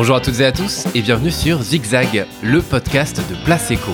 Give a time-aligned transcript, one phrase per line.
[0.00, 3.90] Bonjour à toutes et à tous et bienvenue sur Zigzag, le podcast de Place Eco.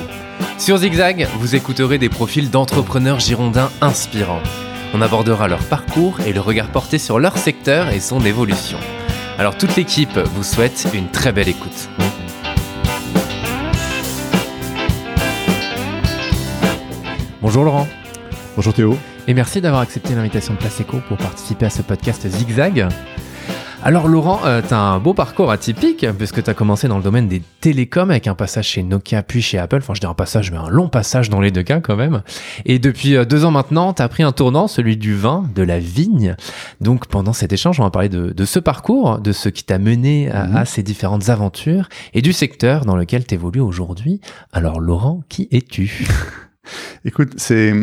[0.59, 4.43] Sur Zigzag, vous écouterez des profils d'entrepreneurs girondins inspirants.
[4.93, 8.77] On abordera leur parcours et le regard porté sur leur secteur et son évolution.
[9.39, 11.89] Alors toute l'équipe vous souhaite une très belle écoute.
[17.41, 17.89] Bonjour Laurent.
[18.57, 18.99] Bonjour Théo.
[19.27, 22.89] Et merci d'avoir accepté l'invitation de Place Eco pour participer à ce podcast Zigzag.
[23.87, 27.03] Alors Laurent, euh, tu as un beau parcours atypique puisque tu as commencé dans le
[27.03, 29.77] domaine des télécoms avec un passage chez Nokia puis chez Apple.
[29.77, 32.23] Enfin je dis un passage mais un long passage dans les deux cas quand même.
[32.65, 35.63] Et depuis euh, deux ans maintenant, tu as pris un tournant, celui du vin, de
[35.63, 36.35] la vigne.
[36.81, 39.79] Donc pendant cet échange, on va parler de, de ce parcours, de ce qui t'a
[39.79, 40.57] mené à, Mhm.
[40.57, 44.21] à ces différentes aventures et du secteur dans lequel tu évolues aujourd'hui.
[44.55, 46.07] Alors Laurent, qui es-tu?
[47.05, 47.75] Écoute, c'est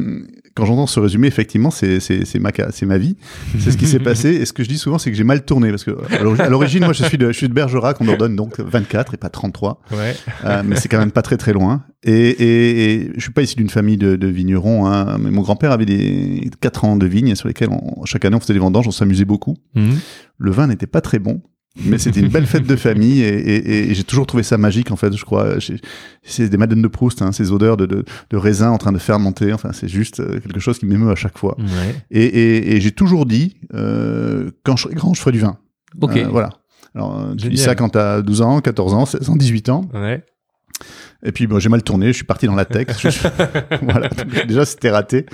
[0.56, 2.00] quand j'entends ce résumé, effectivement, c'est
[2.40, 2.52] ma
[2.86, 3.16] ma vie,
[3.60, 4.30] c'est ce qui s'est passé.
[4.30, 6.84] Et ce que je dis souvent, c'est que j'ai mal tourné parce que à l'origine-
[6.84, 9.30] moi, je suis de je suis de Bergerac, on me redonne donc 24 et pas
[9.30, 10.16] 33, Ouais.
[10.46, 11.84] euh, mais c'est quand même pas très très loin.
[12.04, 15.42] Et, et, et je suis pas issu d'une famille de, de vignerons, hein, mais mon
[15.42, 18.60] grand-père avait des 4 ans de vignes sur lesquels on- chaque année on faisait des
[18.60, 19.56] vendanges, on s'amusait beaucoup.
[19.76, 19.98] Mhm.
[20.38, 21.42] Le vin n'était pas très bon.
[21.86, 24.92] Mais c'était une belle fête de famille et, et- et j'ai toujours trouvé ça magique
[24.92, 25.16] en fait.
[25.16, 25.56] Je crois,
[26.22, 28.98] c'est des Madeleines de Proust, hein, ces odeurs de, de, de raisin en train de
[28.98, 29.54] fermenter.
[29.54, 31.56] Enfin, c'est juste euh, quelque chose qui m'émeut à chaque fois.
[31.58, 31.96] Ouais.
[32.12, 35.58] Et, et, et j'ai toujours dit, euh, quand je serai grand, je ferai du vin.
[36.02, 36.18] Ok.
[36.18, 36.50] Euh, voilà.
[36.94, 37.58] Alors, euh, tu dis Génial.
[37.66, 39.90] ça quand t'as 12 ans, 14 ans, 16 ans, 18 ans.
[39.94, 40.26] Ouais.
[41.24, 42.88] Et puis, bon, j'ai mal tourné, je suis parti dans la tech.
[43.00, 43.10] Je
[43.84, 44.08] voilà.
[44.10, 45.26] Donc, déjà, c'était raté.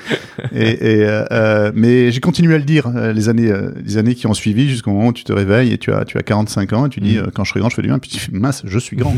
[0.52, 3.98] Et, et, euh, euh, mais j'ai continué à le dire euh, les années, euh, les
[3.98, 6.24] années qui ont suivi jusqu'au moment où tu te réveilles et tu as, tu as
[6.24, 8.00] 45 ans et tu dis, euh, quand je serai grand, je fais du vin.
[8.00, 9.16] Puis tu fais, mince, je suis grand.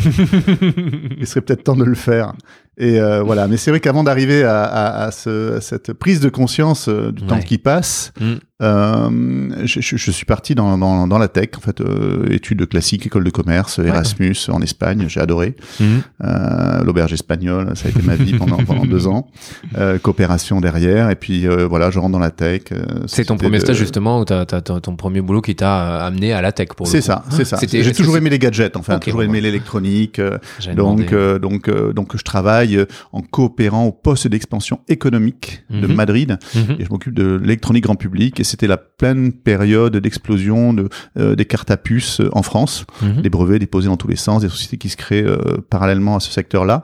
[1.17, 2.33] Il serait peut-être temps de le faire.
[2.79, 3.47] Et euh, voilà.
[3.47, 7.11] Mais c'est vrai qu'avant d'arriver à, à, à, ce, à cette prise de conscience euh,
[7.11, 8.33] du temps qui passe, Mm.
[8.61, 11.81] euh, je, je, je suis parti dans, dans, dans la tech, en fait,
[12.29, 15.55] études classiques, école de commerce, Erasmus en Espagne, j'ai adoré.
[15.81, 19.27] Euh, L'auberge espagnole, ça a été ma vie pendant, pendant deux ans.
[20.01, 22.61] Coopération derrière, et puis voilà, je rentre dans la tech.
[23.07, 26.05] C'est ton premier de- stage justement ou t'as, t'as- t'as ton premier boulot qui t'a
[26.05, 27.57] amené à la tech pour C'est ça, c'est ça.
[27.57, 30.21] C'était- J'ai toujours aimé les gadgets, enfin, toujours aimé l'électronique.
[30.75, 35.93] donc, donc, donc, je travaille euh, en coopérant au poste d'expansion économique de Mhm.
[35.95, 36.75] Madrid Mhm.
[36.79, 41.35] et je m'occupe de l'électronique grand public et c'était la pleine période d'explosion de, euh,
[41.35, 43.21] des cartes à puces euh, en France, Mhm.
[43.21, 46.19] des brevets déposés dans tous les sens, des sociétés qui se créent euh, parallèlement à
[46.19, 46.83] ce secteur-là.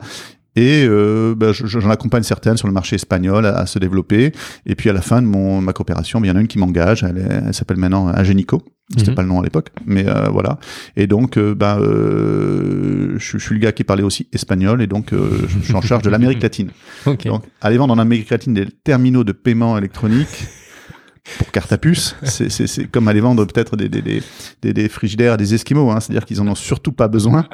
[0.55, 4.31] Et euh, bah, je- j'en accompagne certaines sur le marché espagnol à, à se développer.
[4.65, 6.57] Et puis à la fin de mon, ma coopération, il y en a une qui
[6.59, 7.03] m'engage.
[7.03, 8.61] Elle, elle s'appelle maintenant Ingenico.
[8.97, 9.15] C'était Mhm.
[9.15, 10.59] pas le nom à l'époque, mais euh, voilà.
[10.95, 14.85] Et donc, euh, bah, euh, je, je suis le gars qui parlait aussi espagnol, et
[14.87, 16.69] donc euh, je, suis en charge de l'Amérique latine.
[17.07, 17.25] Ok.
[17.25, 20.27] Donc, aller vendre en Amérique latine des terminaux de paiement électronique
[21.39, 24.21] pour carte à puce, c'est- comme aller vendre peut-être des, des, des,
[24.61, 27.47] des, des frigidaires à des Esquimaux, hein, c'est-à-dire qu'ils en ont surtout pas besoin.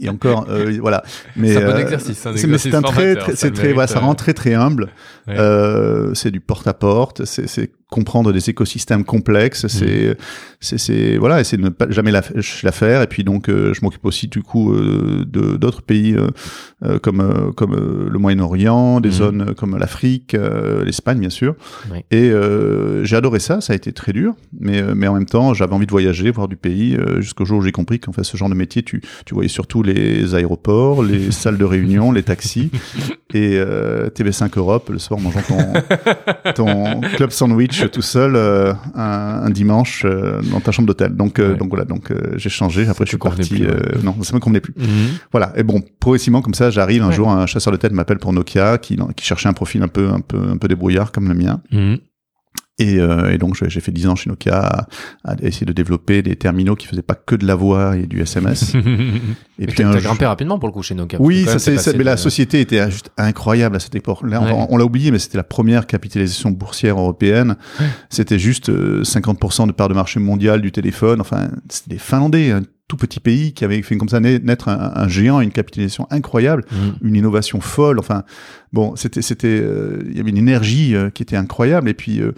[0.00, 1.02] Et encore, euh, voilà.
[1.36, 3.98] Mais C'est un bon euh, exercice, un mais un très, très, ça très, voilà, ça
[3.98, 4.02] euh.
[4.02, 4.90] rend très très humble.
[5.26, 5.38] Ouais.
[5.38, 10.16] Euh, c'est du porte à porte, c'est c'est comprendre des écosystèmes complexes, c'est
[10.60, 12.22] c'est c'est voilà, essayer de ne pas jamais la,
[12.62, 13.02] la faire.
[13.02, 16.16] Et puis donc, euh, je m'occupe aussi du coup euh, de d'autres pays
[16.84, 17.74] euh, comme comme
[18.10, 19.14] le Moyen-Orient, des Mhm.
[19.14, 20.36] zones comme l'Afrique,
[20.84, 21.54] l'Espagne bien sûr.
[21.92, 21.98] Oui.
[22.10, 22.32] Et
[23.04, 25.86] j'ai adoré ça, ça a été très dur, mais mais en même temps, j'avais envie
[25.86, 28.54] de voyager, voir du pays, jusqu'au jour où j'ai compris qu'en fait, ce genre de
[28.54, 32.70] métier, tu tu voyais surtout les aéroports, les salles de réunion, les taxis
[33.32, 39.42] et euh, TV5 Europe le soir mangeant ton ton club sandwich tout seul euh, un,
[39.44, 41.14] un dimanche euh, dans ta chambre d'hôtel.
[41.14, 41.56] Donc euh, Ouais.
[41.56, 42.86] donc voilà, donc euh, j'ai changé.
[42.88, 43.48] Après, je suis parti.
[43.48, 43.76] plus, ouais.
[44.02, 44.74] non, ça me convenait plus.
[44.76, 44.86] Mhm.
[45.32, 45.52] Voilà.
[45.56, 47.14] Et bon, progressivement comme ça, j'arrive un Ouais.
[47.14, 50.08] jour, un chasseur de tête m'appelle pour Nokia, qui, qui cherchait un profil un peu,
[50.08, 51.60] un peu, un peu débrouillard comme le mien.
[51.70, 51.98] Mhm.
[52.80, 54.86] Et, euh, et donc j'ai fait 10 ans chez Nokia à,
[55.22, 58.20] à essayer de développer des terminaux qui faisaient pas que de la voix et du
[58.20, 58.74] SMS.
[59.58, 61.18] et Et puis t'as grimpé rapidement pour le coup chez Nokia.
[61.22, 64.18] oui, ça c'est, mais la société était juste incroyable à cette époque.
[64.28, 64.66] Là, on- Ouais.
[64.70, 67.54] on, l'a oublié, mais c'était la première capitalisation boursière européenne.
[67.78, 67.86] Ouais.
[68.10, 71.20] C'était juste euh, 50% de part de marché mondial du téléphone.
[71.20, 74.68] Enfin, c'était des Finlandais, un tout petit pays qui avait fait comme ça na- naître
[74.68, 76.94] un, un géant, une capitalisation incroyable, Mhm.
[77.02, 77.98] une innovation folle.
[78.00, 78.24] Enfin,
[78.74, 81.88] bon, c'était, c'était, euh, il y avait une énergie euh, qui était incroyable.
[81.88, 82.32] Et puis, euh,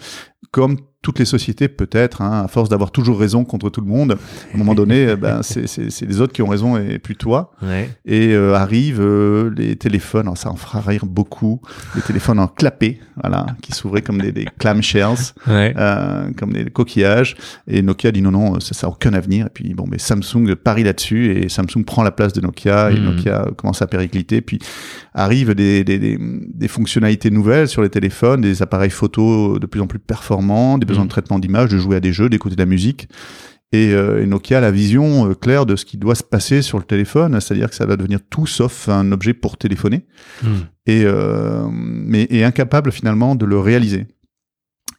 [0.51, 4.13] comme toutes les sociétés, peut-être, hein, à force d'avoir toujours raison contre tout le monde,
[4.13, 6.99] à un moment donné, euh, ben, c'est, c'est, c'est les autres qui ont raison et
[6.99, 7.51] plus toi.
[7.61, 7.89] Ouais.
[8.05, 11.61] Et euh, arrivent euh, les téléphones, alors ça en fera rire beaucoup,
[11.95, 15.73] les téléphones en clapet, voilà, qui s'ouvraient comme des, des clamshells, Ouais.
[15.77, 17.35] euh, comme des coquillages.
[17.67, 19.45] Et Nokia dit non, non, ça n'a aucun avenir.
[19.45, 22.95] Et puis bon, mais Samsung parie là-dessus et Samsung prend la place de Nokia et
[22.99, 23.05] Mhm.
[23.05, 24.41] Nokia commence à péricliter.
[24.41, 24.59] Puis
[25.13, 26.17] arrivent des, des, des,
[26.53, 30.85] des fonctionnalités nouvelles sur les téléphones, des appareils photo de plus en plus performants, des
[30.85, 31.07] besoins Mhm.
[31.07, 33.07] de traitement d'image, de jouer à des jeux, d'écouter de la musique.
[33.73, 36.61] Et, euh, et Nokia a la vision euh, claire de ce qui doit se passer
[36.61, 40.05] sur le téléphone, c'est-à-dire que ça va devenir tout sauf un objet pour téléphoner,
[40.41, 40.47] Hmm.
[40.85, 44.05] et, euh, mais est incapable finalement de le réaliser.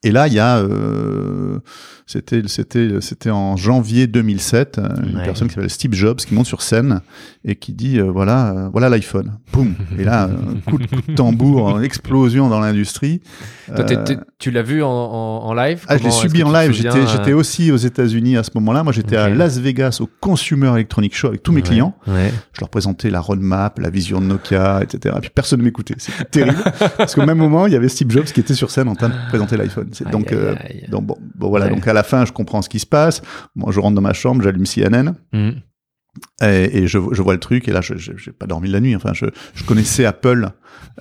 [0.04, 0.62] Et là, il y a,
[2.10, 5.24] c'était, c'était, c'était en janvier 2007, euh, une Ouais.
[5.24, 7.02] personne qui s'appelle Steve Jobs qui monte sur scène
[7.44, 9.38] et qui dit, euh, voilà, euh, voilà l'iPhone.
[9.52, 9.74] Boum.
[9.98, 10.28] Et là,
[10.66, 13.20] coup de, coup de tambour, explosion dans l'industrie.
[14.38, 15.84] Tu l'as vu en, en- en live?
[15.88, 16.72] Ah, je l'ai subi en live.
[16.72, 18.82] J'étais, j'étais aussi aux États-Unis à ce moment-là.
[18.84, 19.28] Moi, j'étais à.
[19.28, 21.94] Las Vegas au Consumer Electronic Show avec tous mes ouais, clients.
[22.06, 22.32] Ouais.
[22.52, 25.14] Je leur présentais la roadmap, la vision de Nokia, etc.
[25.16, 25.94] Et puis personne ne m'écoutait.
[25.98, 26.56] C'était terrible.
[26.96, 29.08] Parce qu'au même moment, il y avait Steve Jobs qui était sur scène en train
[29.10, 29.90] de présenter l'iPhone.
[30.10, 30.84] Donc, aïe, aïe.
[30.90, 31.68] donc bon, bon, voilà.
[31.68, 33.22] Donc à la fin, je comprends ce qui se passe.
[33.56, 35.14] Moi, je rentre dans ma chambre, j'allume CNN.
[36.42, 37.68] Et, et je, je vois le truc.
[37.68, 38.94] Et là, je j'ai pas dormi la nuit.
[38.96, 40.50] Enfin, je, je connaissais Apple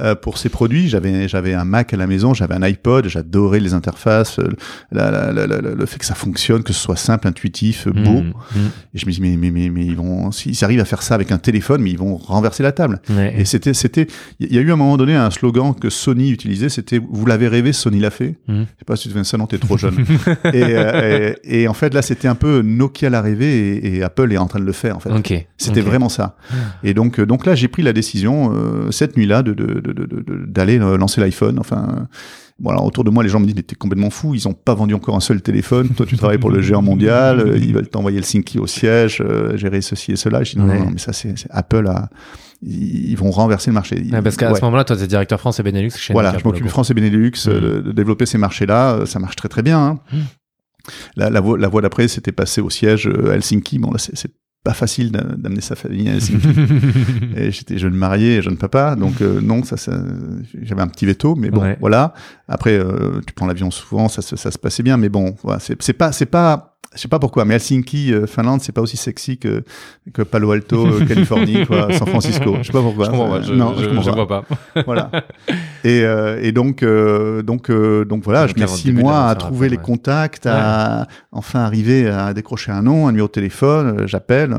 [0.02, 0.90] euh, pour ses produits.
[0.90, 3.08] J'avais j'avais un Mac à la maison, j'avais un iPod.
[3.08, 4.50] J'adorais les interfaces, euh,
[4.92, 8.22] la, la, la, la- le fait que ça fonctionne, que ce soit simple, intuitif, beau.
[8.22, 8.34] Hmm.
[8.56, 8.70] Hmm.
[8.94, 11.16] Et je me dis mais mais mais, mais ils vont s'ils arrivent à faire ça
[11.16, 13.00] avec un téléphone, mais ils vont renverser la table.
[13.10, 13.36] Ouais.
[13.38, 14.08] Et c'était, c'était,
[14.40, 17.26] il y a eu à un moment donné un slogan que Sony utilisait, c'était "Vous
[17.26, 18.36] l'avez rêvé, Sony l'a fait".
[18.48, 18.66] Mhm.
[18.74, 19.96] Je sais pas si tu te souviens de ça, non, t'es trop jeune.
[20.54, 24.04] et, euh, et, et en fait, là, c'était un peu Nokia l'a rêvé et, et
[24.04, 24.96] Apple est en train de le faire.
[24.96, 25.48] En fait, Ok.
[25.58, 26.36] c'était vraiment ça.
[26.84, 29.54] Et donc, euh, donc là, j'ai pris la décision euh, cette nuit-là de,
[30.48, 31.58] d'aller euh, lancer l'iPhone.
[31.60, 32.08] Enfin.
[32.60, 34.54] Bon, alors, autour de moi, les gens me disent, mais t'es complètement fou, ils ont
[34.54, 35.90] pas vendu encore un seul téléphone.
[35.90, 39.82] Toi, tu travailles pour le géant mondial, ils veulent t'envoyer le au siège, euh, gérer
[39.82, 40.44] ceci et cela.
[40.44, 40.80] Je dis, non, Ouais.
[40.80, 42.10] non, non, mais ça, c'est, Apple à,
[42.64, 44.02] ils vont renverser le marché.
[44.12, 44.60] Ouais, parce qu'à Ouais.
[44.60, 46.68] ce moment-là, toi, t'es directeur France et Benelux chez Voilà, Nokia, je m'occupe.
[46.70, 47.84] France et Benelux, euh, Mm.
[47.84, 49.06] de, développer ces marchés-là.
[49.06, 49.80] Ça marche très très bien.
[49.80, 50.00] hein.
[50.12, 50.18] Mm.
[51.16, 53.78] La, la, voie, la voie d'après, c'était passer au siège euh, Helsinki.
[53.78, 54.32] Bon, là, c'est
[54.68, 56.46] pas facile d'a- d'amener sa famille à Helsinki.
[57.38, 59.94] et j'étais jeune marié jeune papa, donc euh, non, ça, ça
[60.62, 61.78] j'avais un petit veto, mais bon, Ouais.
[61.80, 62.14] voilà.
[62.50, 65.60] Après, euh, tu prends l'avion souvent, ça, se- ça se passait bien, mais bon, voilà,
[65.62, 66.74] c'est, pas, c'est pas.
[66.96, 69.64] Je sais pas pourquoi, mais Helsinki, euh, Finlande, c'est pas aussi sexy que,
[70.14, 72.56] que Palo Alto, euh, Californie, quoi, San Francisco.
[72.62, 73.06] Je sais pas pourquoi.
[73.06, 74.84] Je comprends je, non, je, je comprends je pas vois pas.
[74.86, 75.12] voilà.
[75.84, 79.36] Et, euh, et donc, euh, donc, euh, donc voilà, Donc, je mets six mois à
[79.36, 79.84] trouver les ouais.
[79.84, 84.08] contacts, à enfin arriver à décrocher un nom, un numéro de téléphone.
[84.08, 84.56] J'appelle.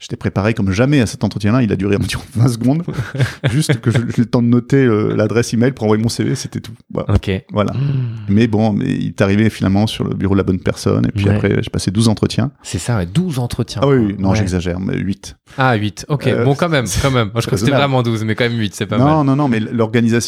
[0.00, 1.62] J'étais préparé comme jamais à cet entretien-là.
[1.62, 2.82] Il a duré environ 20 secondes,
[3.50, 4.86] juste que j'ai le temps de noter
[5.16, 6.36] l'adresse email pour envoyer mon CV.
[6.36, 6.72] C'était tout.
[6.92, 7.14] Voilà.
[7.14, 7.30] Ok.
[7.52, 7.72] Voilà.
[7.72, 8.16] Hmm.
[8.28, 11.06] Mais bon, mais il est arrivé finalement sur le bureau de la bonne personne.
[11.06, 11.34] Et puis Ouais.
[11.34, 12.52] après, j'ai passé 12 entretiens.
[12.62, 13.80] C'est ça, ouais, 12 entretiens.
[13.84, 15.36] Ah oui, oui, non, j'exagère, mais 8.
[15.56, 16.06] Ah, 8.
[16.08, 17.30] Ok, bon, quand même, quand même.
[17.32, 19.26] Moi, je crois que c'était vraiment 12, mais quand même 8, c'est pas non, mal.
[19.26, 20.27] non, non, mais l'organisation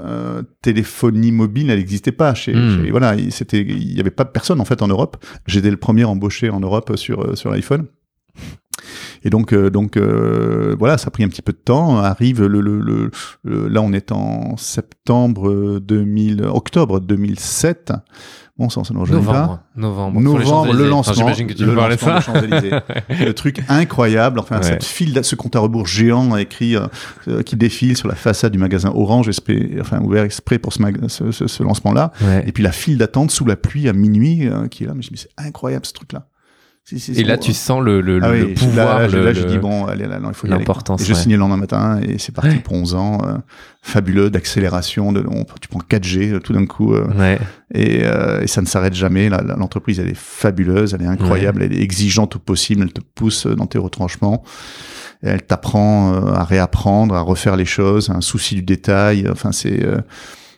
[0.00, 2.34] euh, téléphonie mobile, elle n'existait pas.
[2.34, 2.52] Chez,
[2.84, 5.16] chez- voilà, il- c'était, il y avait pas de personne en fait en Europe.
[5.46, 7.86] J'étais le premier embauché en Europe sur euh, sur l'iPhone.
[9.24, 11.98] Et donc, euh, donc euh, voilà, ça a pris un petit peu de temps.
[11.98, 13.10] Arrive le, le, le,
[13.44, 17.92] le- là, on est en septembre 2000, octobre 2007.
[18.58, 19.32] Bon, ça, ça ne rajeunit pas.
[19.32, 19.60] Novembre.
[19.76, 20.18] Novembre.
[20.18, 20.78] les Novembre, Champs-Élysées.
[20.78, 22.20] le Enfin, lancement, J'imagine que tu le veux parler de ça.
[23.24, 24.62] le truc incroyable, enfin Ouais.
[24.62, 26.86] cette file, ce compte à rebours géant écrit euh,
[27.28, 29.30] euh, qui défile sur la façade du magasin Orange,
[29.80, 32.44] enfin ouvert exprès pour ce, ce, ce- ce lancement-là, Ouais.
[32.46, 35.02] et puis la file d'attente sous la pluie à minuit euh, qui est là, mais
[35.02, 36.26] je me dis, c'est incroyable ce truc-là.
[37.16, 39.44] Et là, tu sens le, le, ah le oui, pouvoir, là, là, le- là, j'ai
[39.44, 40.58] le- dit bon, allez, là, non, il faut y aller.
[40.58, 41.18] l'importance, Et je ouais.
[41.18, 42.58] signais le lendemain matin et c'est parti Ouais.
[42.58, 43.34] pour 11 ans, euh,
[43.82, 46.92] fabuleux d'accélération, de, on- tu prends 4G euh, tout d'un coup.
[46.92, 47.38] euh, Ouais.
[47.72, 49.28] et, euh, et ça ne s'arrête jamais.
[49.30, 53.46] L'entreprise, elle est fabuleuse, elle est incroyable, elle est exigeante au possible, elle te pousse
[53.46, 54.42] dans tes retranchements.
[55.22, 59.28] Elle t'apprend à réapprendre, à refaire les choses, un souci du détail.
[59.30, 59.98] Enfin, c'est euh,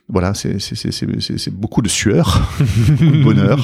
[0.08, 3.58] voilà, c'est c'est c'est c'est c'est- c'est beaucoup de sueur, beaucoup de bonheur.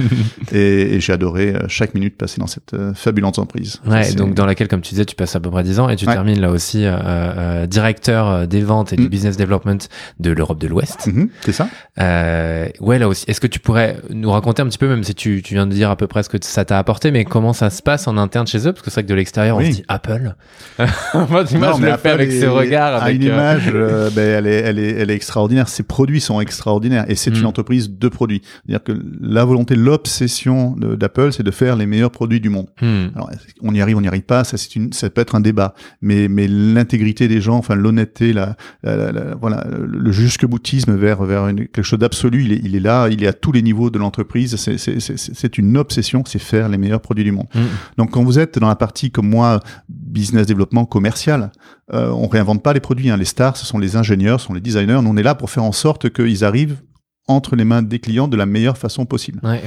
[0.52, 3.80] Et, et j'ai adoré euh, chaque minute passée dans cette euh, fabuleuse entreprise.
[3.86, 5.96] Ouais, donc dans laquelle, comme tu disais, tu passes à peu près 10 ans et
[5.96, 6.12] tu Ouais.
[6.12, 9.08] termines là aussi euh, euh, directeur des ventes et du Mm.
[9.08, 9.78] business development
[10.20, 11.06] de l'Europe de l'Ouest.
[11.08, 11.68] Mhm, c'est ça.
[11.98, 13.24] Euh, ouais, là aussi.
[13.28, 15.72] Est-ce que tu pourrais nous raconter un petit peu, même si tu, tu viens de
[15.72, 18.16] dire à peu près ce que ça t'a apporté, mais comment ça se passe en
[18.18, 18.72] interne chez eux?
[18.72, 20.34] Parce que c'est vrai que de l'extérieur, on se dit Apple.
[20.78, 22.94] Moi, tu je le fais avec les- ce regard.
[22.94, 25.68] à Avec, une image, ben, elle, est, elle, est, elle est extraordinaire.
[25.86, 27.36] Produits sont extraordinaires et c'est Mm.
[27.40, 28.42] une entreprise de produits.
[28.66, 32.66] C'est-à-dire que la volonté, l'obsession d'Apple, c'est de faire les meilleurs produits du monde.
[32.80, 33.08] hmm.
[33.14, 33.30] Alors,
[33.62, 35.74] on y arrive, on n'y arrive pas, ça, une, ça peut être un débat.
[36.02, 41.22] Mais, mais l'intégrité des gens, enfin, l'honnêteté, la, la- la- la- voilà, le, jusque-boutisme vers,
[41.24, 43.62] vers une- quelque chose d'absolu, il est, il est là, il est à tous les
[43.62, 44.56] niveaux de l'entreprise.
[44.56, 47.46] C'est une obsession, c'est faire les meilleurs produits du monde.
[47.54, 47.60] Mm.
[47.98, 51.50] Donc, quand vous êtes dans la partie comme moi, business développement commercial,
[51.92, 53.10] euh, on réinvente pas les produits.
[53.10, 53.16] hein.
[53.16, 55.00] Les stars, ce sont les ingénieurs, ce sont les designers.
[55.02, 56.82] Nous, on est là pour faire en sorte qu'ils arrivent
[57.28, 59.40] entre les mains des clients de la meilleure façon possible.
[59.42, 59.62] Ouais.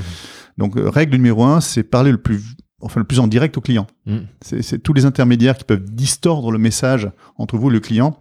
[0.58, 2.42] Donc, euh, règle numéro un, c'est parler le plus,
[2.82, 3.88] enfin, le plus en direct au client.
[4.06, 4.18] Mm.
[4.42, 8.18] C'est tous les intermédiaires qui peuvent distordre le message entre vous et le client.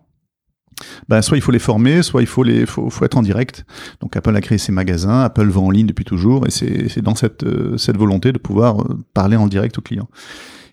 [1.09, 3.65] ben, soit il faut les former, soit il faut les faut, faut être en direct.
[4.01, 7.15] Donc Apple a créé ses magasins, Apple vend en ligne depuis toujours, et c'est dans
[7.15, 10.09] cette euh, cette volonté de pouvoir euh, parler en direct aux clients.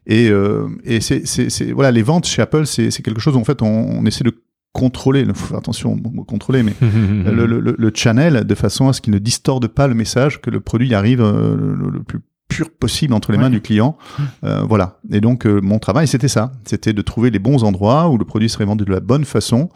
[0.07, 3.43] Et, euh, et c'est voilà les ventes chez Apple, c'est c'est quelque chose où en
[3.43, 4.33] fait on, on essaie de
[4.75, 8.93] contrôler, il faut faire attention, bon, contrôler, mais le, le, le, channel de façon à
[8.93, 12.19] ce qu'il ne distorde pas le message, que le produit arrive euh, le, le plus
[12.47, 13.97] pur possible entre les mains du client.
[14.43, 14.99] Euh, voilà.
[15.11, 16.51] Et donc euh, mon travail, c'était ça.
[16.65, 19.69] C'était de trouver les bons endroits où le produit serait vendu de la bonne façon,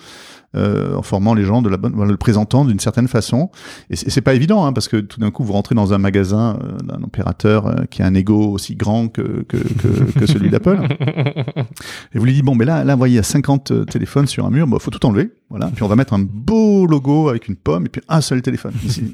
[0.56, 3.52] euh, en formant les gens de la bonne, voilà, le présentant d'une certaine façon.
[3.92, 6.58] Et c'est pas évident, hein, parce que tout d'un coup, vous rentrez dans un magasin
[6.64, 10.50] euh, d'un opérateur euh, qui a un ego aussi grand que, que, que, que celui
[10.50, 10.80] d'Apple.
[12.14, 14.26] Et vous lui dites, bon, mais là, là, vous voyez, il y a 50 téléphones
[14.26, 15.32] sur un mur, il faut tout enlever.
[15.50, 15.72] Voilà.
[15.74, 18.74] Puis on va mettre un beau logo avec une pomme et puis un seul téléphone.
[18.86, 19.12] Ici.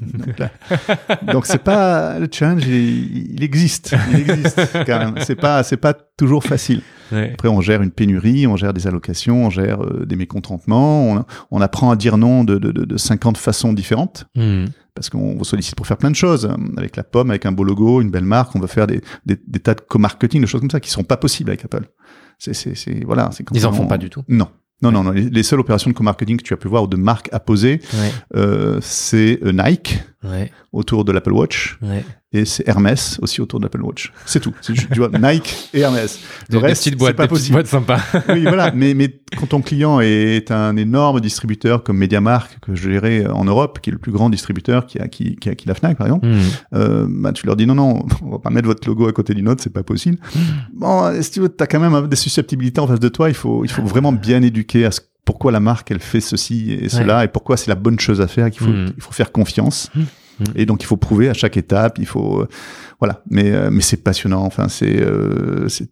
[1.32, 5.14] Donc c'est pas le challenge, il, il, existe, il existe quand même.
[5.20, 6.82] C'est pas, c'est pas toujours facile.
[7.10, 7.30] Ouais.
[7.32, 11.24] Après, on gère une pénurie, on gère des allocations, on gère euh, des mécontentements, on,
[11.50, 14.26] on, apprend à dire non de, de, de, de 50 façons différentes.
[14.34, 14.64] Mmh.
[14.94, 16.50] Parce qu'on vous sollicite pour faire plein de choses.
[16.76, 19.38] Avec la pomme, avec un beau logo, une belle marque, on va faire des, des,
[19.46, 21.84] des tas de co-marketing, de choses comme ça qui sont pas possibles avec Apple.
[22.38, 23.30] C'est, c'est, c'est, voilà.
[23.32, 24.22] C'est Ils en font pas du tout.
[24.28, 24.48] Non.
[24.82, 25.10] Non, non, non.
[25.10, 27.40] Les, les, seules opérations de co-marketing que tu as pu voir ou de marque à
[27.40, 28.12] poser, ouais.
[28.34, 30.50] euh, c'est euh, Nike ouais.
[30.72, 32.04] autour de l'Apple Watch ouais.
[32.36, 34.12] Et c'est Hermès aussi autour de l'Apple Watch.
[34.26, 34.52] C'est tout.
[34.62, 36.20] tu vois, Nike et Hermès.
[36.50, 37.54] Le des reste, c'est pas possible.
[37.54, 38.00] Boîtes sympas.
[38.28, 38.72] oui, voilà.
[38.72, 43.44] Mais, mais quand ton client est un énorme distributeur comme MediaMark que je gérais en
[43.44, 45.96] Europe, qui est le plus grand distributeur qui a qui, qui a qui la Fnac
[45.96, 46.40] par exemple, mmh.
[46.74, 49.34] euh, bah, tu leur dis non non, on va pas mettre votre logo à côté
[49.34, 50.18] d'une autre, c'est pas possible.
[50.34, 50.40] Mmh.
[50.74, 53.28] Bon, si tu veux, t'as quand même des susceptibilité en face de toi.
[53.28, 56.72] Il faut il faut vraiment bien éduquer à ce, pourquoi la marque elle fait ceci
[56.72, 57.24] et cela ouais.
[57.24, 58.92] et pourquoi c'est la bonne chose à faire qu'il faut mmh.
[58.96, 59.90] il faut faire confiance
[60.40, 60.44] mmh.
[60.54, 62.48] et donc il faut prouver à chaque étape il faut euh,
[62.98, 63.22] voilà.
[63.28, 64.42] Mais euh, mais c'est passionnant.
[64.42, 65.88] Enfin c'est euh, c'est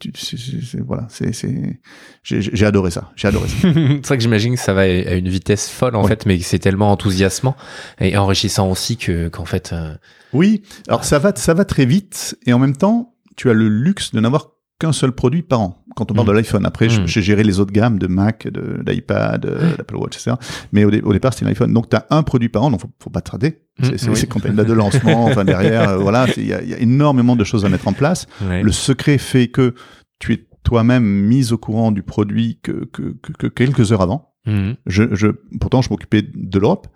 [0.80, 1.06] voilà.
[1.10, 1.80] C'est c'est
[2.22, 3.10] j'ai adoré ça.
[3.14, 3.56] J'ai adoré ça.
[3.62, 6.08] C'est vrai que j'imagine que ça va à une vitesse folle en ouais.
[6.08, 7.56] fait mais c'est tellement enthousiasmant
[8.00, 9.94] et enrichissant aussi que qu'en fait euh...
[10.32, 10.62] oui.
[10.88, 12.38] Alors ça va ça va très vite.
[12.46, 15.84] Et en même temps tu as le luxe de n'avoir qu'un seul produit par an.
[15.96, 16.30] Quand on parle mmh.
[16.30, 17.06] de l'iPhone, après, mmh.
[17.06, 20.36] j'ai géré les autres gammes de Mac, d'iPad, d'Apple Watch, etc.
[20.72, 21.72] Mais au, dé au départ, c'était l'iPhone.
[21.72, 23.62] Donc, tu as un produit par an, donc faut, faut pas te rater.
[23.82, 24.26] C'est oui.
[24.28, 27.64] quand tu de lancement, enfin derrière, euh, voilà, il y, y, a énormément de choses
[27.64, 28.26] à mettre en place.
[28.42, 28.62] Ouais.
[28.62, 29.74] Le secret fait que
[30.18, 34.34] tu es toi-même mise au courant du produit que, que, que, que quelques heures avant.
[34.46, 35.28] Je, je,
[35.58, 36.88] pourtant, je m'occupais de l'Europe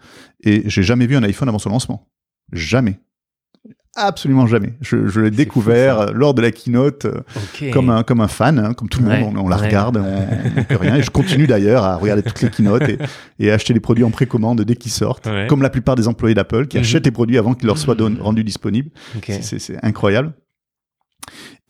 [0.44, 2.10] et j'ai jamais vu un iPhone avant son lancement.
[2.52, 3.00] Jamais.
[4.00, 4.74] Absolument jamais.
[4.80, 7.70] Je, je l'ai découvert lors de la keynote okay.
[7.70, 9.36] comme un comme un fan, hein, comme tout le ouais, monde.
[9.36, 9.66] On, on la ouais.
[9.66, 10.96] regarde, on, on peut rien.
[10.96, 12.98] Et je continue d'ailleurs à regarder toutes les keynotes et,
[13.40, 15.46] et à acheter les produits en précommande dès qu'ils sortent, ouais.
[15.48, 16.84] comme la plupart des employés d'Apple qui mm -hmm.
[16.84, 18.90] achètent les produits avant qu'ils leur soient rendus disponibles.
[19.16, 19.40] Okay.
[19.42, 20.32] C'est incroyable.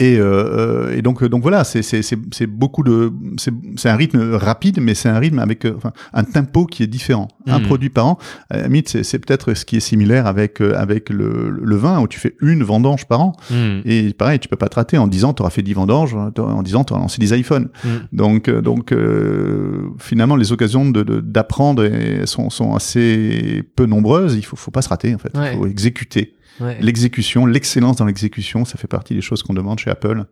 [0.01, 5.09] Et, euh, et, donc, donc voilà, c'est beaucoup de, c'est un rythme rapide, mais c'est
[5.09, 7.27] un rythme avec euh, enfin, un tempo qui est différent.
[7.47, 7.51] Mmh.
[7.51, 8.19] Un produit par an,
[8.51, 12.21] à c'est peut-être ce qui est similaire avec euh, avec le, le, vin où tu
[12.21, 13.33] fais une vendange par an.
[13.51, 13.81] Mmh.
[13.87, 16.63] Et pareil, tu peux pas te rater en disant tu auras fait 10 vendanges, en
[16.63, 17.69] disant tu auras lancé des iPhones.
[17.85, 17.89] Mmh.
[18.13, 24.37] Donc donc euh, finalement les occasions d'apprendre de, sont sont assez peu nombreuses.
[24.37, 25.33] Il faut faut pas se rater en fait.
[25.35, 25.57] Il ouais.
[25.57, 26.37] faut exécuter.
[26.61, 26.79] Ouais.
[26.81, 30.25] L'exécution, l'excellence dans l'exécution, ça fait partie des choses qu'on demande chez Apple.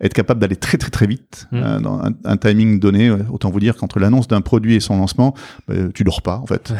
[0.00, 1.56] Être capable d'aller très très très vite mmh.
[1.56, 3.10] euh, dans un, un, timing donné.
[3.30, 5.34] Autant vous dire qu'entre l'annonce d'un produit et son lancement,
[5.70, 6.72] euh, tu dors pas en fait.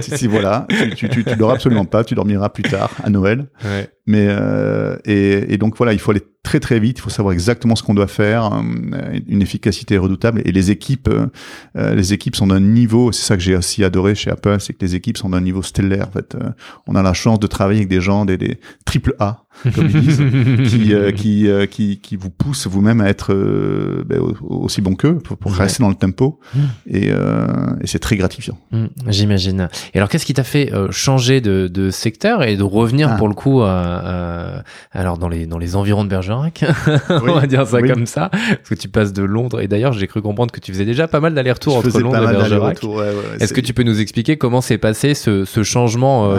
[0.00, 2.04] si, voilà, tu, tu, tu, tu, dors absolument pas.
[2.04, 3.46] Tu dormiras plus tard à Noël.
[3.64, 3.88] Ouais.
[4.06, 6.98] Mais euh, et, et, donc voilà, il faut aller très très vite.
[6.98, 10.42] Il faut savoir exactement ce qu'on doit faire, euh, une efficacité redoutable.
[10.44, 13.10] Et les équipes, euh, les équipes sont d'un niveau.
[13.10, 15.62] C'est ça que j'ai aussi adoré chez Apple, c'est que les équipes sont d'un niveau
[15.62, 16.06] stellaire.
[16.08, 16.50] En fait, euh,
[16.86, 19.43] on a la chance de travailler avec des gens, des, des triple A,
[19.74, 20.22] comme ils disent,
[20.70, 24.94] qui, euh, qui, euh, qui, qui, vous poussent vous-même à être euh, ben, aussi bon
[24.94, 25.58] qu'eux pour, pour ouais.
[25.58, 26.40] rester dans le tempo.
[26.54, 26.58] Mmh.
[26.88, 28.58] Et, et c'est très gratifiant.
[28.72, 29.68] Mmh, J'imagine.
[29.94, 33.16] Et alors, qu'est-ce qui t'a fait changer de, de, secteur et de revenir ah.
[33.16, 36.64] pour le coup, alors dans les dans les environs de Bergerac,
[37.10, 37.16] oui.
[37.22, 37.88] on va dire ça oui.
[37.88, 39.60] comme ça, parce que tu passes de Londres.
[39.60, 42.32] Et d'ailleurs, j'ai cru comprendre que tu faisais déjà pas mal d'allers-retours entre Londres et
[42.32, 42.82] Bergerac.
[42.82, 46.34] Ouais, ouais, Est-ce que tu peux nous expliquer comment s'est passé ce, ce changement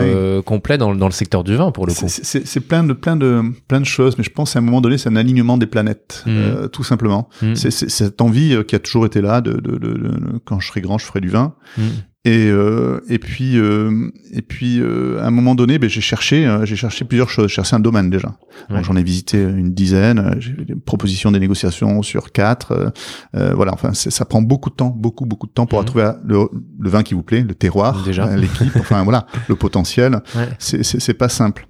[0.46, 2.08] complet dans, dans le secteur du vin pour le coup?
[2.08, 4.98] C'est plein de plein de plein de choses, mais je pense qu'à un moment donné,
[4.98, 6.30] c'est un alignement des planètes, mmh.
[6.30, 7.30] euh, tout simplement.
[7.44, 7.54] Mmh.
[7.54, 10.68] C'est cette envie euh, qui a toujours été là de, de, de, de, quand je
[10.68, 11.54] serai grand, je ferai du vin.
[11.78, 11.82] Mmh.
[12.28, 16.52] Et euh, et puis euh, et puis euh, à un moment donné, ben, j'ai cherché
[16.64, 17.50] j'ai cherché plusieurs choses.
[17.50, 18.36] J'ai cherché un domaine déjà.
[18.72, 18.84] Ouais.
[18.84, 20.36] J'en ai visité une dizaine.
[20.40, 22.92] J'ai des propositions des négociations sur quatre.
[23.34, 23.72] voilà.
[23.74, 25.86] Enfin, ça prend beaucoup de temps, beaucoup beaucoup de temps pour mmh.
[25.86, 26.40] trouver le,
[26.80, 28.04] le, vin qui vous plaît, le terroir,
[28.36, 28.76] l'équipe.
[28.80, 30.24] Enfin voilà, le potentiel.
[30.36, 30.50] Ouais.
[30.58, 31.68] C'est pas simple.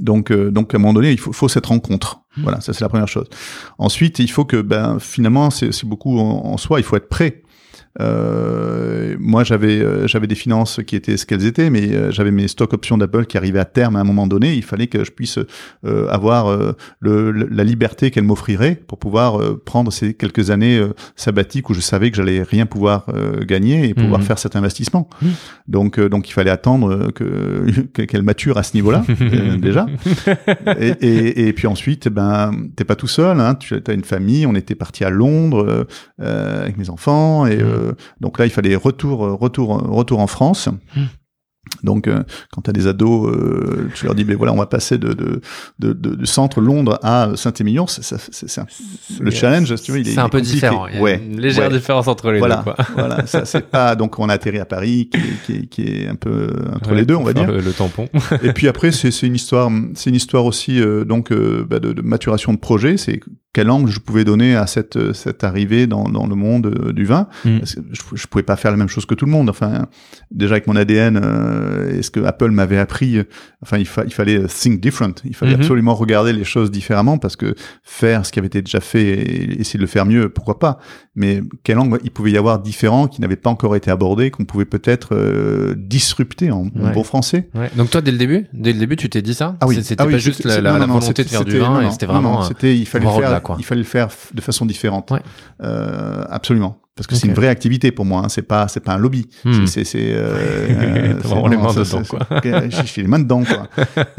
[0.00, 2.20] Donc, euh, donc à un moment donné, il faut, faut cette rencontre.
[2.36, 2.42] Mmh.
[2.42, 3.26] Voilà, ça c'est la première chose.
[3.78, 6.80] Ensuite, il faut que, ben, finalement, c'est beaucoup en, en, soi.
[6.80, 7.42] Il faut être prêt
[8.00, 12.30] Euh, moi, j'avais euh, j'avais des finances qui étaient ce qu'elles étaient, mais euh, j'avais
[12.30, 14.54] mes stock options d'Apple qui arrivaient à terme à un moment donné.
[14.54, 15.38] Il fallait que je puisse
[15.84, 20.80] euh, avoir euh, le, la liberté qu'elle m'offrirait pour pouvoir euh, prendre ces quelques années
[21.16, 24.26] sabbatiques où je savais que j'allais rien pouvoir euh, gagner et pouvoir Mhm.
[24.26, 25.08] faire cet investissement.
[25.22, 25.30] Mhm.
[25.68, 29.04] Donc euh, donc il fallait attendre que que- qu'elle mature à ce niveau-là
[29.58, 29.86] déjà.
[30.80, 34.04] Et, et, et puis ensuite, eh ben, t'es pas tout seul, hein, tu as une
[34.04, 34.46] famille.
[34.46, 35.86] On était parti à Londres
[36.18, 37.87] avec mes enfants, et euh,
[38.20, 40.68] donc là, il fallait retour, euh, retour, retour en France.
[40.96, 41.02] Mm.
[41.82, 44.66] Donc, euh, quand tu as des ados, euh, tu leur dis, ben voilà, on va
[44.66, 45.40] passer de, de,
[45.78, 47.86] de, de- du centre Londres à Saint-Émilion.
[47.86, 48.02] C'est,
[49.20, 50.54] le challenge, tu il est, C'est un peu compliqué.
[50.54, 50.86] différent.
[50.88, 51.76] Il y a Ouais, une légère ouais.
[51.76, 52.62] différence entre les Voilà, deux.
[52.72, 52.76] Quoi.
[52.94, 55.82] voilà, ça c'est pas donc on a atterri à Paris qui est, qui est, qui
[55.82, 57.46] est un peu entre Ouais, les deux on va dire.
[57.50, 58.08] Le, le tampon.
[58.42, 61.78] Et puis après, c'est c'est une histoire, c'est une histoire aussi euh, donc euh, bah,
[61.78, 62.96] de, de maturation de projet.
[62.96, 63.20] C'est
[63.54, 67.04] quel angle je pouvais donner à cette cette arrivée dans, dans le monde euh, du
[67.04, 67.28] vin.
[67.44, 67.58] Mm.
[67.58, 69.48] Parce que je, je pouvais pas faire la même chose que tout le monde.
[69.50, 69.86] Enfin,
[70.30, 73.24] déjà avec mon ADN euh, et ce que Apple m'avait appris, euh,
[73.62, 75.14] enfin il, fa- il fallait think different.
[75.24, 75.60] Il fallait Mhm.
[75.60, 79.60] absolument regarder les choses différemment parce que faire ce qui avait été déjà fait et
[79.60, 80.78] essayer de le faire mieux, pourquoi pas?
[81.14, 84.44] Mais quel angle il pouvait y avoir différent qui n'avait pas encore été abordé, qu'on
[84.44, 87.48] pouvait peut-être euh, disrupter en, bon français?
[87.54, 87.70] Ouais.
[87.76, 89.56] Donc toi, dès le début, dès le début, tu t'es dit ça?
[89.60, 91.28] Ah oui, C'était ah oui, pas juste la, la- non, la non, volonté c'était- de
[91.28, 92.42] faire du vin, c'était vraiment.
[92.42, 95.10] euh, c'était il fallait le faire, il fallait le faire de façon différente.
[95.10, 95.20] Ouais.
[95.62, 96.80] Euh, absolument.
[96.98, 98.22] Parce que c'est une vraie activité pour moi.
[98.24, 98.28] Hein.
[98.28, 99.28] C'est pas, c'est pas un lobby.
[99.44, 99.66] Hmm.
[99.66, 102.20] C'est, c'est, c'est, euh, euh, vraiment les mains dedans, quoi.
[102.42, 103.68] J'ai j'ai les mains dedans, quoi.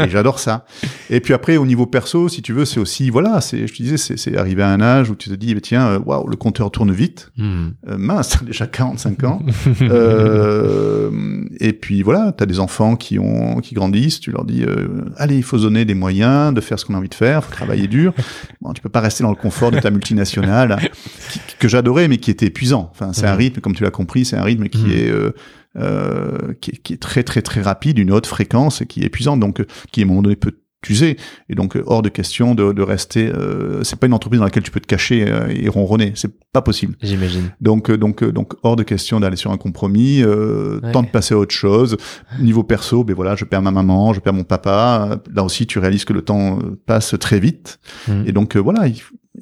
[0.05, 0.65] Et j'adore ça.
[1.09, 3.83] Et puis après, au niveau perso, si tu veux, c'est aussi, voilà, c'est, je te
[3.83, 6.27] disais, c'est, c'est arrivé à un âge où tu te dis, eh, tiens, euh, waouh,
[6.27, 7.31] le compteur tourne vite.
[7.37, 7.69] Hmm.
[7.89, 9.41] Euh, mince, déjà 45 ans.
[9.81, 11.11] Euh,
[11.59, 14.87] et puis voilà, tu as des enfants qui ont qui grandissent, tu leur dis euh,
[15.17, 17.51] allez, il faut donner des moyens de faire ce qu'on a envie de faire, faut
[17.51, 18.13] travailler dur.
[18.61, 20.77] Bon, tu peux pas rester dans le confort de ta multinationale
[21.31, 22.89] qui- que j'adorais mais qui était épuisant.
[22.91, 23.37] Enfin, c'est un Mhm.
[23.37, 24.91] rythme comme tu l'as compris, c'est un rythme qui Mhm.
[24.91, 25.31] est euh,
[25.77, 29.05] euh, qui, est, qui est très très très rapide, une haute fréquence et qui est
[29.05, 31.17] épuisant donc euh, qui à un moment donné peut t'user
[31.49, 34.45] et donc euh, hors de question de, de rester euh, c'est pas une entreprise dans
[34.45, 36.95] laquelle tu peux te cacher euh, et ronronner, c'est pas possible.
[37.03, 37.51] J'imagine.
[37.61, 40.23] Donc, donc, donc, hors de question d'aller sur un compromis.
[40.23, 40.91] Euh, Ouais.
[40.93, 41.97] Temps de passer à autre chose.
[42.39, 45.19] Niveau perso, ben voilà, je perds ma maman, je perds mon papa.
[45.33, 47.79] Là aussi, tu réalises que le temps passe très vite.
[48.07, 48.23] Hmm.
[48.25, 48.95] Et donc, voilà, il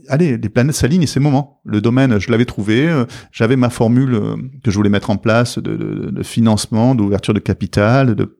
[0.09, 1.61] allez, les planètes s'alignent et c'est le moment.
[1.65, 2.87] Le domaine, je l'avais trouvé.
[2.87, 6.95] euh, J'avais ma formule euh, que je voulais mettre en place de, de, de financement,
[6.95, 8.37] d'ouverture de capital, de,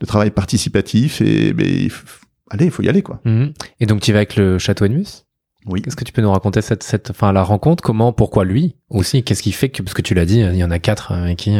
[0.00, 1.20] de travail participatif.
[1.20, 2.02] Et f-
[2.50, 3.20] allez, il faut y aller, quoi.
[3.24, 3.52] Mhm.
[3.80, 5.24] Et donc tu vas avec le château Edmus
[5.66, 5.82] Oui.
[5.82, 7.82] Qu'est-ce que tu peux nous raconter cette, cette, enfin la rencontre?
[7.82, 8.76] Comment, pourquoi lui?
[8.90, 11.12] Aussi Qu'est-ce qui fait que, parce que tu l'as dit, il y en a quatre
[11.12, 11.50] euh, avec qui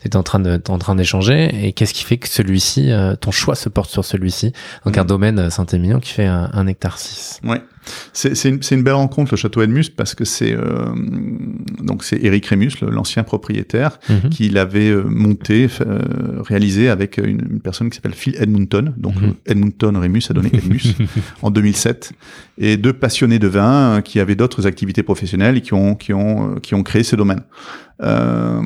[0.00, 3.16] tu es en train de, en train d'échanger, et qu'est-ce qui fait que celui-ci, euh,
[3.16, 4.52] ton choix se porte sur celui-ci
[4.84, 7.40] Donc un domaine euh, Saint-Émilion qui fait un, un hectare 6.
[7.44, 7.62] Ouais,
[8.12, 10.86] c'est c'est une, une belle rencontre le château Edmus parce que c'est euh,
[11.82, 14.30] donc c'est Eric Rémus, l'ancien propriétaire, Mhm.
[14.30, 16.00] qui l'avait euh, monté, euh,
[16.42, 18.92] réalisé avec une, une personne qui s'appelle Phil Edmonton.
[18.96, 19.34] Donc Mhm.
[19.46, 20.82] Edmonton Rémus a donné Edmus
[21.42, 22.12] en 2007
[22.58, 26.12] et deux passionnés de vin euh, qui avaient d'autres activités professionnelles et qui ont qui
[26.12, 27.42] ont euh, qui ont créé ce domaine.
[28.02, 28.60] Euh,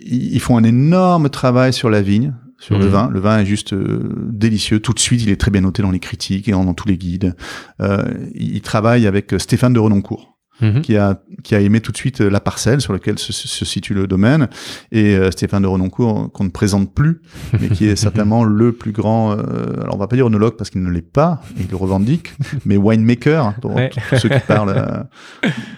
[0.00, 2.90] ils font un énorme travail sur la vigne, sur le Mhm.
[2.90, 3.08] vin.
[3.10, 4.80] Le vin est juste euh, délicieux.
[4.80, 6.88] Tout de suite, il est très bien noté dans les critiques et dans, dans tous
[6.88, 7.34] les guides.
[7.80, 8.02] Euh,
[8.34, 10.80] il il travaille avec euh, Stéphane de Renoncourt Mhm.
[10.80, 13.64] qui a qui a aimé tout de suite euh, la parcelle sur laquelle se, se
[13.64, 14.48] situe le domaine
[14.90, 17.20] et euh, Stéphane de Renoncourt qu'on ne présente plus
[17.60, 20.70] mais qui est certainement le plus grand euh, alors on va pas dire onologue parce
[20.70, 22.32] qu'il ne l'est pas il le revendique
[22.64, 23.90] mais winemaker pour Ouais.
[24.10, 25.06] tous ceux qui parlent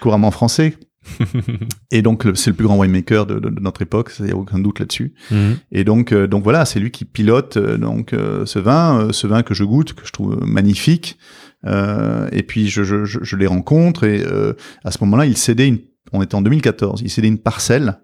[0.00, 0.74] couramment français
[1.90, 4.36] et donc c'est le plus grand winemaker de, de, de notre époque il y a
[4.36, 5.56] aucun doute là-dessus Mhm.
[5.72, 9.26] et donc, euh, donc voilà, c'est lui qui pilote euh, donc euh, ce vin, ce
[9.26, 11.18] vin que je goûte, que je trouve magnifique.
[11.66, 14.24] Et puis je, je, je, je les rencontre et
[14.84, 15.78] à ce moment-là, il cédait une.
[16.12, 17.02] On était en 2014.
[17.04, 17.98] Il cédait une parcelle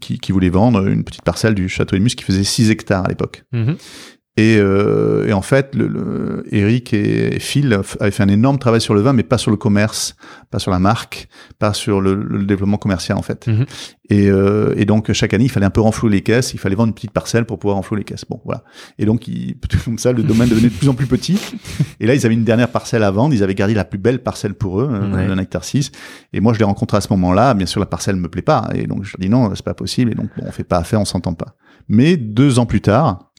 [0.00, 3.08] qui, qui voulait vendre une petite parcelle du château Edmus qui faisait 6 hectares à
[3.08, 3.44] l'époque.
[3.52, 3.76] Mhm.
[4.36, 8.80] Et, euh, et en fait, le, le- Eric et Phil avaient fait un énorme travail
[8.80, 10.16] sur le vin, mais pas sur le commerce,
[10.50, 11.28] pas sur la marque,
[11.60, 13.46] pas sur le, le développement commercial en fait.
[13.46, 13.64] Mhm.
[14.10, 16.74] Et, euh, et donc chaque année, il fallait un peu renflouer les caisses, il fallait
[16.74, 18.24] vendre une petite parcelle pour pouvoir renflouer les caisses.
[18.28, 18.64] Bon, voilà.
[18.98, 21.38] Et donc, il, comme ça, le domaine devenait de plus en plus petit.
[22.00, 23.34] Et là, ils avaient une dernière parcelle à vendre.
[23.34, 25.26] Ils avaient gardé la plus belle parcelle pour eux, euh, Ouais.
[25.30, 25.92] un hectare 6.
[26.32, 27.54] Et moi, je les rencontre à ce moment-là.
[27.54, 28.68] Bien sûr, la parcelle me plaît pas.
[28.74, 30.10] Et donc, je leur dis non, c'est pas possible.
[30.10, 31.54] Et donc, bon, on fait pas affaire, on s'entend pas.
[31.88, 33.30] Mais deux ans plus tard,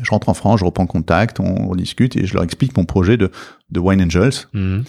[0.00, 2.84] je rentre en France, je reprends contact, on, on discute et je leur explique mon
[2.84, 3.30] projet de,
[3.70, 4.46] de Wine Angels.
[4.52, 4.84] Mhm.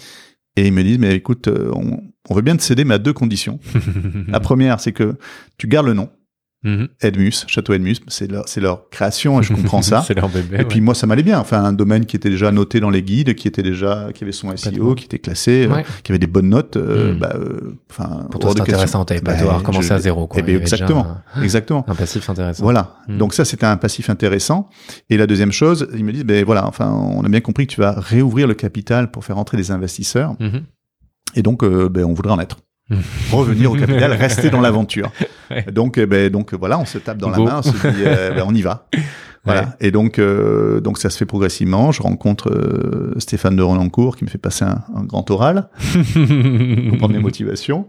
[0.56, 2.98] Et ils me disent, mais écoute, euh, on, on veut bien te céder, mais à
[2.98, 3.58] deux conditions.
[4.28, 5.16] La première, c'est que
[5.58, 6.10] tu gardes le nom.
[6.64, 6.88] Mhm.
[7.02, 10.02] Edmus, Château Edmus, c'est leur, c'est leur création et je comprends ça.
[10.06, 10.56] c'est leur bébé.
[10.60, 11.38] Et puis moi, ça m'allait bien.
[11.38, 14.32] Enfin, un domaine qui était déjà noté dans les guides, qui était déjà, qui avait
[14.32, 14.54] son.
[14.56, 16.76] SEO, qui était classé, euh, qui avait des bonnes notes.
[16.76, 17.18] euh, Mm.
[17.18, 19.04] bah, euh, enfin, Pour toi, c'est intéressant.
[19.04, 20.26] T'avais pas Bah, devoir recommencer je- à zéro.
[20.26, 20.40] Quoi.
[20.40, 21.06] Eh ben, avait déjà exactement,
[21.42, 21.84] exactement.
[21.88, 22.62] Un, un passif intéressant.
[22.64, 22.96] Voilà.
[23.08, 23.18] Mm.
[23.18, 24.68] Donc ça, c'était un passif intéressant.
[25.10, 27.74] Et la deuxième chose, ils me disent, ben voilà, enfin, on a bien compris que
[27.74, 30.34] tu vas réouvrir le capital pour faire entrer des investisseurs.
[30.40, 30.62] Mhm.
[31.36, 32.56] Et donc, euh, ben, on voudrait en être.
[33.32, 35.10] Revenir au capital, rester dans l'aventure.
[35.50, 35.62] Ouais.
[35.70, 38.30] Donc, eh ben, donc voilà, on se tape dans la main, on se dit, euh,
[38.32, 38.88] ben, on y va.
[39.44, 39.60] Voilà.
[39.60, 39.68] Ouais.
[39.88, 41.92] Et donc, euh, donc ça se fait progressivement.
[41.92, 45.68] Je rencontre euh, Stéphane de Renoncourt qui me fait passer un, un grand oral,
[46.14, 47.86] comprendre mes motivations.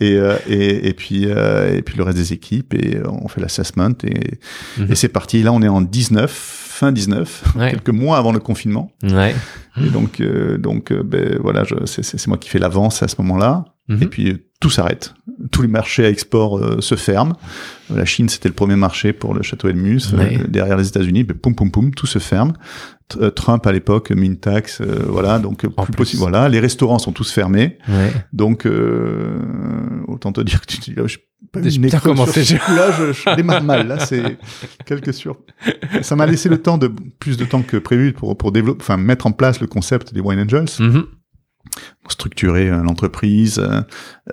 [0.00, 3.42] Et, euh, et, et puis euh, et puis le reste des équipes et on fait
[3.42, 4.38] l'assessment et,
[4.78, 4.90] Mhm.
[4.90, 5.42] et c'est parti.
[5.42, 7.70] Là, on est en 19, fin 19, Ouais.
[7.70, 8.90] quelques mois avant le confinement.
[9.04, 9.34] ouais.
[9.80, 13.64] Et donc, euh, donc, euh, ben voilà, c'est moi qui fais l'avance à ce moment-là.
[13.88, 14.02] Mhm.
[14.02, 15.12] Et puis euh, tout s'arrête.
[15.50, 17.36] Tous les marchés à export euh, se ferment.
[17.90, 20.00] Euh, La Chine, c'était le premier marché pour le château Edmus.
[20.16, 20.38] Ouais.
[20.40, 22.52] Euh, derrière les États-Unis, poum poum poum, tout se ferme.
[23.08, 25.96] T- Trump à l'époque, mis une taxe, euh, voilà, donc En plus plus.
[25.96, 26.20] possible.
[26.20, 27.78] Voilà, les restaurants sont tous fermés.
[27.88, 28.12] Ouais.
[28.32, 29.38] Donc euh,
[30.06, 31.18] autant te dire que tu dis là, je
[31.52, 33.88] pas eu J'ai une commencé, sur coup-là, je, je démarre mal.
[33.88, 34.38] Là, c'est
[34.86, 35.36] quelque sûr.
[36.02, 36.86] Ça m'a laissé le temps de
[37.18, 40.20] plus de temps que prévu pour pour développer, enfin mettre en place le concept des
[40.20, 41.04] Wine Angels Mhm.
[42.08, 43.80] Structurer euh, l'entreprise, euh,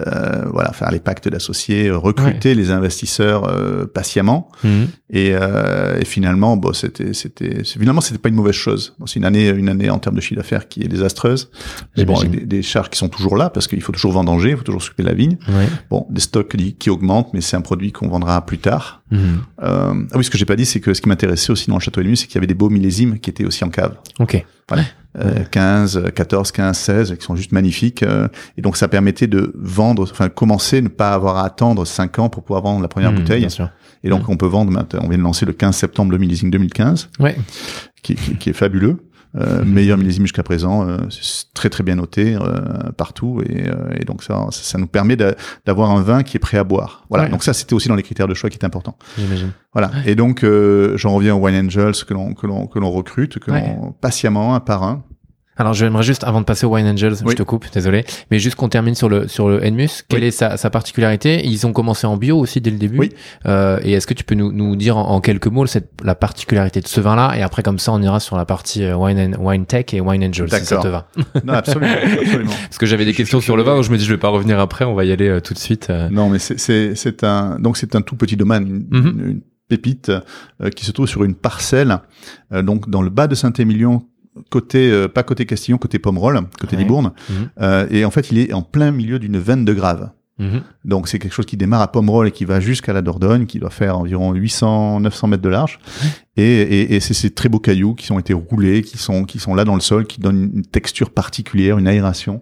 [0.06, 4.52] euh, voilà, faire les pactes d'associés, euh, recruter les investisseurs euh, patiemment.
[4.64, 4.88] Mhm.
[5.12, 8.96] Et, euh, et finalement, bon, c'était, c'était, finalement, c'était pas une mauvaise chose.
[9.00, 11.50] Bon, c'est une année, une année en termes de chiffre d'affaires qui est désastreuse.
[11.96, 14.50] Mais bon, avec des, des charges qui sont toujours là parce qu'il faut toujours vendanger,
[14.50, 15.38] il faut toujours s'occuper de la vigne.
[15.48, 15.68] Ouais.
[15.90, 19.02] Bon, des stocks qui, qui augmentent, mais c'est un produit qu'on vendra plus tard.
[19.12, 21.76] Euh, ah oui, ce que j'ai pas dit, c'est que ce qui m'intéressait aussi dans
[21.78, 23.70] le château de nuit, c'est qu'il y avait des beaux millésimes qui étaient aussi en
[23.70, 23.96] cave.
[24.20, 24.46] Ok.
[25.20, 28.04] Euh, 15, 14, 15, 16, qui sont juste magnifiques.
[28.04, 28.28] euh,
[28.58, 32.30] et donc ça permettait de vendre, enfin commencer, ne pas avoir à attendre 5 ans
[32.30, 33.40] pour pouvoir vendre la première Mhm, bouteille.
[33.42, 33.70] Bien sûr.
[34.04, 36.50] Et donc on peut vendre, maintenant, on vient de lancer le 15 septembre le millésime
[36.52, 37.36] 2015, Ouais.
[38.02, 38.98] qui, qui, qui est fabuleux.
[39.38, 43.76] Euh, meilleur millésime jusqu'à présent, euh, c'est très très bien noté euh, partout et, euh,
[44.00, 45.36] et donc ça, ça nous permet d'a-
[45.68, 47.04] d'avoir un vin qui est prêt à boire.
[47.10, 47.30] Voilà, Ouais.
[47.30, 48.98] donc ça c'était aussi dans les critères de choix qui est important.
[49.20, 49.52] J'imagine.
[49.72, 49.92] Voilà.
[50.08, 53.38] Et donc, euh, j'en reviens aux Wine Angels que l'on que l'on que l'on recrute,
[53.38, 53.78] que Ouais.
[53.80, 55.04] l'on patiemment un par un.
[55.60, 57.32] Alors, j'aimerais juste, avant de passer au Wine Angels, Oui.
[57.32, 60.04] je te coupe, désolé, mais juste qu'on termine sur le sur le Enmus.
[60.08, 60.28] Quelle Oui.
[60.28, 61.46] est sa, sa particularité?
[61.46, 62.98] Ils ont commencé en bio aussi dès le début.
[62.98, 63.10] Oui.
[63.46, 66.16] Euh, et est-ce que tu peux nous, nous dire en, en quelques mots cette, la
[66.16, 67.34] particularité de ce vin-là?
[67.38, 70.00] Et après, comme ça, on ira sur la partie euh, Wine, and- wine Tech et
[70.00, 70.84] Wine Angels, si ça D'accord.
[70.84, 71.08] te va.
[71.44, 72.52] Non, absolument, absolument.
[72.64, 74.30] Parce que j'avais des questions sur le vin, donc je me dis, je vais pas
[74.30, 75.90] revenir après, on va y aller euh, tout de suite.
[75.90, 76.08] euh.
[76.10, 79.30] Non, mais c'est un donc c'est un tout petit domaine, une, Mhm.
[79.30, 80.10] une pépite
[80.62, 81.98] euh, qui se trouve sur une parcelle,
[82.54, 84.08] euh, donc dans le bas de Saint-Émilion,
[84.50, 86.84] côté euh, pas côté Castillon, côté Pomerol, côté Ouais.
[86.84, 87.12] Libourne.
[87.30, 87.50] Mhm.
[87.62, 90.12] Euh, et en fait, il est en plein milieu d'une veine de grave.
[90.40, 90.62] Mhm.
[90.86, 93.60] Donc c'est quelque chose qui démarre à Pomerol et qui va jusqu'à la Dordogne, qui
[93.60, 95.80] doit faire environ 800, 900 mètres de large.
[96.38, 99.38] Et, et, et c'est ces très beaux cailloux qui ont été roulés, qui sont, qui
[99.40, 102.42] sont là dans le sol, qui donnent une texture particulière, une aération.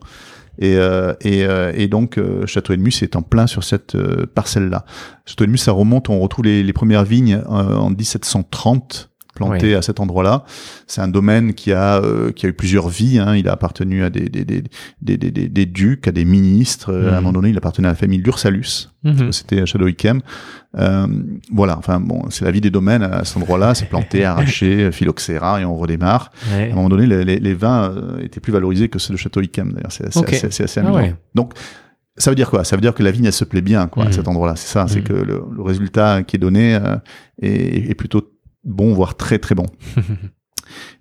[0.60, 4.26] Et, euh, et, euh, et donc euh, Château Edmus est en plein sur cette euh,
[4.34, 4.86] parcelle-là.
[5.26, 9.82] Château Edmus, ça remonte, on retrouve les, les premières vignes euh, en 1730 plantées à
[9.82, 10.44] cet endroit-là.
[10.88, 13.20] C'est un domaine qui a euh, qui a eu plusieurs vies.
[13.20, 13.36] Hein.
[13.36, 14.64] Il a appartenu à des des, des,
[15.02, 16.92] des, des, des- ducs, à des ministres.
[16.94, 17.24] Euh, À un Mhm.
[17.24, 18.90] moment donné, il appartenait à la famille d'Ursalus.
[19.04, 19.32] Mhm.
[19.32, 20.22] C'était à Shadow Yquem.
[20.78, 21.08] Euh,
[21.52, 21.78] voilà.
[21.78, 23.74] Enfin bon, c'est la vie des domaines à cet endroit-là.
[23.76, 26.32] C'est planté, arraché, phylloxéra et on redémarre.
[26.52, 26.70] Ouais.
[26.70, 29.18] À un moment donné, les, les, les vins euh, étaient plus valorisés que ceux de
[29.18, 29.74] Château Yquem.
[29.74, 30.34] D'ailleurs, c'est assez, Ok.
[30.34, 31.00] assez- c'est assez Ah amusant.
[31.02, 31.16] ouais.
[31.36, 31.54] Donc
[32.20, 32.64] ça veut dire quoi?
[32.64, 34.14] Ça veut dire que la vigne elle se plaît bien quoi à Mhm.
[34.14, 34.56] cet endroit-là.
[34.56, 34.88] C'est ça.
[34.88, 35.04] C'est Mhm.
[35.06, 36.96] que le, le résultat qui est donné euh,
[37.42, 38.22] est, est plutôt
[38.68, 39.66] bon, voire très très bon.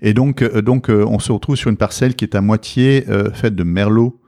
[0.02, 3.04] Et donc, euh, donc euh, on se retrouve sur une parcelle qui est à moitié
[3.08, 4.20] euh, faite de merlot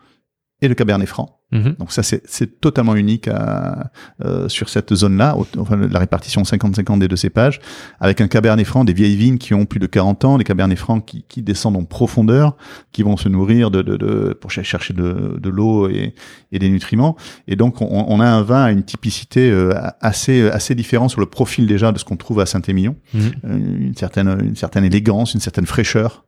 [0.60, 1.34] et de cabernet franc.
[1.50, 1.76] Mhm.
[1.78, 3.90] Donc ça, c'est totalement unique à,
[4.22, 7.58] euh, sur cette zone-là, enfin la répartition 50-50 des deux cépages,
[8.00, 10.76] avec un cabernet franc, des vieilles vignes qui ont plus de 40 ans, des cabernets
[10.76, 12.54] francs qui, qui descendent en profondeur,
[12.92, 16.14] qui vont se nourrir de, de, de pour ch- chercher de, de l'eau et,
[16.52, 17.16] et des nutriments.
[17.46, 21.20] Et donc on, on a un vin à une typicité euh, assez assez différente sur
[21.20, 23.20] le profil déjà de ce qu'on trouve à Saint-Émilion, Mhm.
[23.44, 26.26] Euh, une certaine une certaine élégance, une certaine fraîcheur.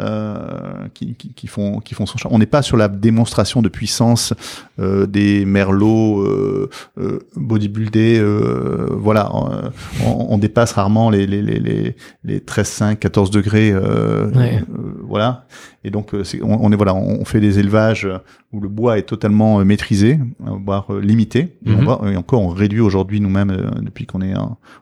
[0.00, 2.34] Euh, qui, qui, qui font qui font son charme.
[2.34, 4.32] On n'est pas sur la démonstration de puissance
[4.80, 8.18] euh, des merlots euh, euh, bodybuildés.
[8.18, 9.68] Euh, voilà, euh,
[10.06, 13.70] on, on dépasse rarement les les les les, les 13, 5, 14 degrés.
[13.70, 14.62] Euh, Ouais.
[15.06, 15.44] voilà.
[15.84, 18.08] Et donc on, on est voilà, on fait des élevages
[18.50, 20.18] où le bois est totalement maîtrisé,
[20.64, 21.58] voire limité.
[21.66, 21.84] On Mhm.
[21.84, 24.32] va, et encore, on réduit aujourd'hui nous-mêmes depuis qu'on est,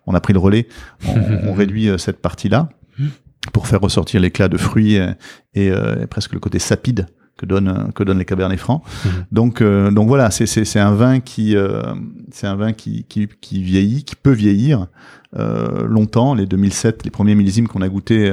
[0.06, 0.68] on a pris le relais,
[1.08, 2.68] on, on réduit cette partie-là
[3.52, 5.12] pour faire ressortir l'éclat de fruits euh,
[5.54, 7.06] et, euh, et presque le côté sapide
[7.40, 8.82] que donnent que donnent les Cabernet Francs.
[9.04, 9.10] Mhm.
[9.32, 11.82] Donc euh, donc voilà, c'est c'est c'est un vin qui euh,
[12.30, 14.88] c'est un vin qui, qui qui vieillit, qui peut vieillir
[15.38, 16.34] euh, longtemps.
[16.34, 18.32] Les 2007, les premiers millésimes qu'on a goûtés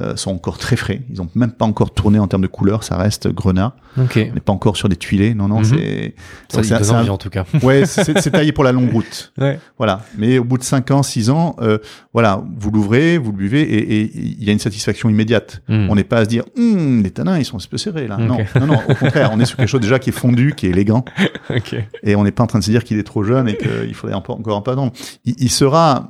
[0.00, 1.02] euh, sont encore très frais.
[1.10, 2.82] Ils ont même pas encore tourné en termes de couleur.
[2.82, 3.74] Ça reste grenat.
[4.00, 4.18] Ok.
[4.30, 5.34] On n'est pas encore sur des tuilés.
[5.34, 5.64] Non non, Mhm.
[5.64, 6.14] c'est
[6.48, 7.44] Ça c'est un- en tout cas.
[7.62, 9.32] ouais, c'est taillé pour la longue route.
[9.38, 9.58] Ouais.
[9.76, 10.00] Voilà.
[10.16, 11.78] Mais au bout de 5 ans, 6 ans, euh,
[12.14, 15.62] voilà, vous l'ouvrez, vous le buvez et il y a une satisfaction immédiate.
[15.68, 15.88] Mm.
[15.90, 18.16] On n'est pas à se dire, Hum, les tanins, ils sont un peu serrés là.
[18.16, 20.66] Non, non, non, au contraire, on est sur quelque chose déjà qui est fondu, qui
[20.66, 21.04] est élégant.
[21.50, 21.74] Ok.
[22.02, 23.94] Et on n'est pas en train de se dire qu'il est trop jeune et qu'il
[23.94, 24.90] faudrait encore encore un pas dans.
[25.24, 26.08] Il, il sera,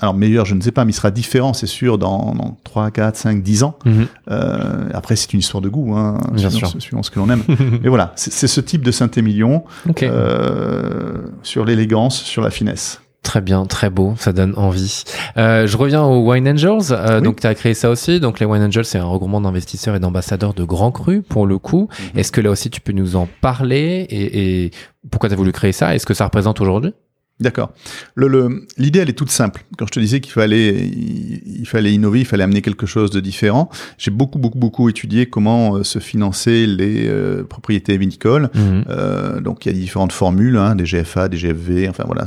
[0.00, 2.90] alors meilleur, je ne sais pas, mais il sera différent, c'est sûr, dans, dans 3,
[2.90, 3.78] 4, 5, 10 ans.
[3.84, 4.06] Mhm.
[4.30, 6.82] Euh, après, c'est une histoire de goût, hein, Bien suivant, sûr.
[6.82, 7.42] suivant ce que l'on aime.
[7.82, 10.02] mais voilà, c'est ce type de Saint-Émilion Ok.
[10.02, 13.00] euh, sur l'élégance, sur la finesse.
[13.22, 15.04] Très bien, très beau, ça donne envie.
[15.36, 16.90] Euh, je reviens aux Wine Angels.
[16.90, 17.22] Euh, Oui.
[17.22, 18.18] Donc, tu as créé ça aussi.
[18.18, 21.58] Donc, les Wine Angels, c'est un regroupement d'investisseurs et d'ambassadeurs de grands crus, pour le
[21.58, 21.90] coup.
[22.14, 22.18] Mhm.
[22.18, 24.06] Est-ce que là aussi, tu peux nous en parler?
[24.08, 24.70] Et, et
[25.10, 25.94] pourquoi tu as voulu créer ça?
[25.94, 26.94] Est-ce que ça représente aujourd'hui?
[27.40, 27.72] D'accord.
[28.14, 29.64] Le, le- l'idée, elle est toute simple.
[29.78, 33.10] Quand je te disais qu'il fallait, il, il fallait innover, il fallait amener quelque chose
[33.10, 38.50] de différent, j'ai beaucoup, beaucoup, beaucoup étudié comment euh, se financer les euh, propriétés vinicoles.
[38.54, 38.84] Mhm.
[38.90, 42.26] Euh, donc il y a différentes formules, hein, des GFA, des GFV, enfin voilà.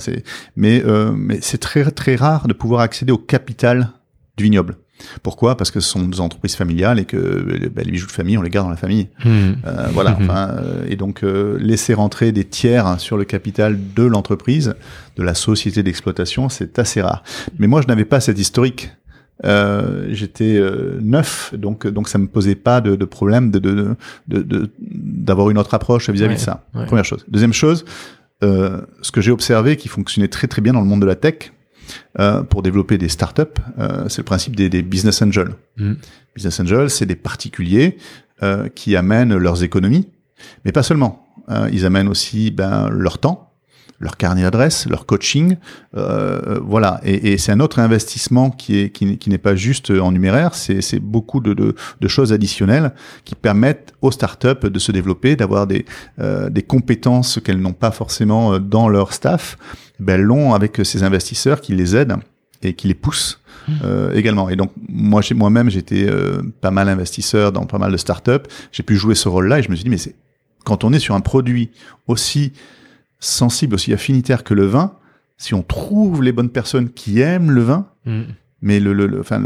[0.55, 3.91] Mais euh, mais c'est très très rare de pouvoir accéder au capital
[4.37, 4.77] du vignoble.
[5.21, 5.57] Pourquoi?
[5.57, 8.37] Parce que ce sont des entreprises familiales et que euh, ben, les bijoux de famille,
[8.37, 9.07] on les garde dans la famille.
[9.25, 9.55] Mhm.
[9.65, 10.11] Euh, voilà.
[10.11, 10.17] Mhm.
[10.29, 14.75] Enfin, euh, et donc euh, laisser rentrer des tiers sur le capital de l'entreprise,
[15.17, 17.23] de la société d'exploitation, c'est assez rare.
[17.59, 18.91] Mais moi, je n'avais pas cet historique.
[19.45, 23.95] Euh, J'étais euh, neuf, donc donc ça me posait pas de, de problème de de
[24.27, 26.63] de- de- d'avoir une autre approche vis-à-vis Ouais, de ça.
[26.75, 26.85] ouais.
[26.85, 27.25] Première chose.
[27.27, 27.83] Deuxième chose,
[28.43, 31.15] euh, ce que j'ai observé qui fonctionnait très très bien dans le monde de la
[31.15, 31.51] tech.
[32.19, 33.41] Euh, pour développer des startups,
[33.79, 35.53] euh, c'est le principe des, des business angels.
[35.77, 35.97] Mhm.
[36.35, 37.97] Business angels, c'est des particuliers
[38.41, 40.07] euh, qui amènent leurs économies,
[40.65, 41.27] mais pas seulement.
[41.49, 43.49] Euh, ils amènent aussi ben, leur temps,
[43.99, 45.55] leur carnet d'adresse, leur coaching,
[45.95, 46.99] euh, voilà.
[47.03, 50.11] Et, et c'est un autre investissement qui est qui, n'est- qui n'est pas juste en
[50.11, 52.91] numéraire, c'est c'est beaucoup de, de, de choses additionnelles
[53.23, 55.85] qui permettent aux startups de se développer, d'avoir des
[56.19, 59.57] euh, des compétences qu'elles n'ont pas forcément euh, dans leur staff.
[60.03, 62.17] Ben, l'ont avec ces investisseurs qui les aident
[62.61, 63.39] et qui les poussent
[63.83, 64.49] euh, également.
[64.49, 68.45] Et donc moi, moi-même, j'étais euh, pas mal investisseur dans pas mal de startups.
[68.71, 70.15] J'ai pu jouer ce rôle-là et je me suis dit, mais c'est
[70.65, 71.71] quand on est sur un produit
[72.07, 72.53] aussi
[73.19, 74.93] sensible, aussi affinitaire que le vin,
[75.37, 78.25] si on trouve les bonnes personnes qui aiment le vin, Mhm.
[78.61, 79.41] mais le, le, le- enfin,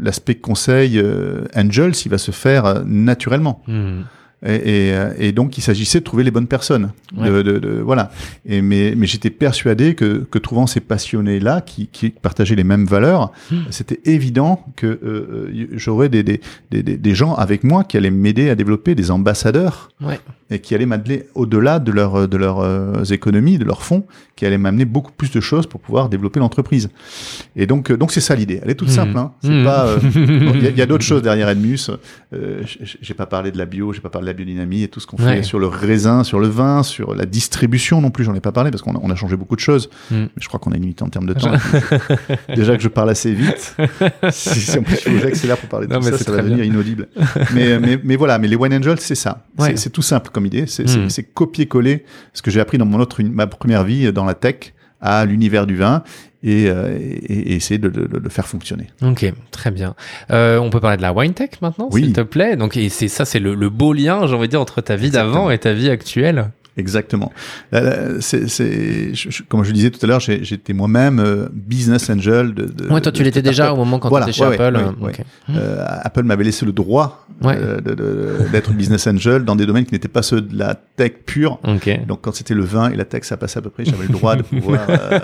[0.00, 3.62] l'aspect conseil euh, Angels, il va se faire euh, naturellement.
[3.68, 4.04] Mhm.
[4.46, 6.92] Et, et, euh, et donc, il s'agissait de trouver les bonnes personnes.
[7.16, 7.28] Ouais.
[7.28, 8.10] De, de, de- voilà.
[8.46, 12.84] Et mais mais j'étais persuadé que, que trouvant ces passionnés-là, qui, qui partageaient les mêmes
[12.86, 13.62] valeurs, Hmm.
[13.70, 18.10] c'était évident que euh, euh, j'aurais des, des, des, des- gens avec moi qui allaient
[18.10, 20.20] m'aider à développer des ambassadeurs Ouais.
[20.50, 24.04] et qui allaient m'amener au-delà de, leur, de leurs euh, économies, de leurs fonds,
[24.36, 26.90] qui allaient m'amener beaucoup plus de choses pour pouvoir développer l'entreprise.
[27.56, 28.60] Et donc, euh, donc c'est ça l'idée.
[28.62, 28.94] Elle est toute Mhm.
[28.94, 29.18] simple.
[29.18, 29.32] Hein.
[29.42, 29.64] C'est Mhm.
[29.64, 29.86] pas.
[29.86, 31.90] euh, bon, Il y a, il a d'autres choses derrière Edmus.
[32.32, 32.62] Euh,
[33.00, 35.16] j'ai pas parlé de la bio, j'ai pas parlé la biodynamie et tout ce qu'on
[35.22, 35.36] Ouais.
[35.38, 38.24] fait sur le raisin, sur le vin, sur la distribution non plus.
[38.24, 39.90] J'en ai pas parlé parce qu'on a, on a changé beaucoup de choses.
[40.10, 41.52] Mais je crois qu'on a une limite en termes de temps.
[42.54, 43.76] Déjà que je parle assez vite.
[44.30, 46.64] si, si en plus je j'accélère pour parler de Non, tout ça, ça va devenir
[46.64, 47.08] inaudible.
[47.54, 49.44] mais, mais, mais voilà, mais les Wine Angels, c'est ça.
[49.58, 49.76] C'est- Ouais.
[49.76, 50.66] C'est tout simple comme idée.
[50.66, 51.10] C'est Mhm.
[51.10, 54.72] c'est copier-coller ce que j'ai appris dans mon autre, ma première vie dans la tech
[55.00, 56.02] à l'univers du vin
[56.42, 58.86] et, euh, et, et essayer de, de- de le faire fonctionner.
[59.02, 59.94] Ok, très bien.
[60.30, 62.04] Euh, on peut parler de la wine tech maintenant, Oui.
[62.04, 62.56] s'il te plaît.
[62.56, 64.96] Donc, et c'est ça, c'est le, le beau lien, j'ai envie de dire, entre ta
[64.96, 66.50] vie d'avant et ta vie actuelle.
[66.78, 67.32] Exactement.
[68.20, 71.48] C'est, c'est, je- je- comme je le disais tout à l'heure, j'ai- j'étais moi-même euh,
[71.52, 72.54] business angel.
[72.54, 74.76] De, de, Ouais, toi, tu l'étais déjà au moment quand Voilà, tu étais chez Apple.
[74.76, 75.24] ouais, euh, ouais, ok.
[75.56, 77.56] Euh, Apple m'avait laissé le droit Ouais.
[77.56, 77.80] euh,
[78.50, 81.58] d'être business angel dans des domaines qui n'étaient pas ceux de la tech pure.
[81.66, 82.06] Ok.
[82.06, 83.84] Donc quand c'était le vin et la tech, ça passait à peu près.
[83.84, 85.18] J'avais le droit de pouvoir euh,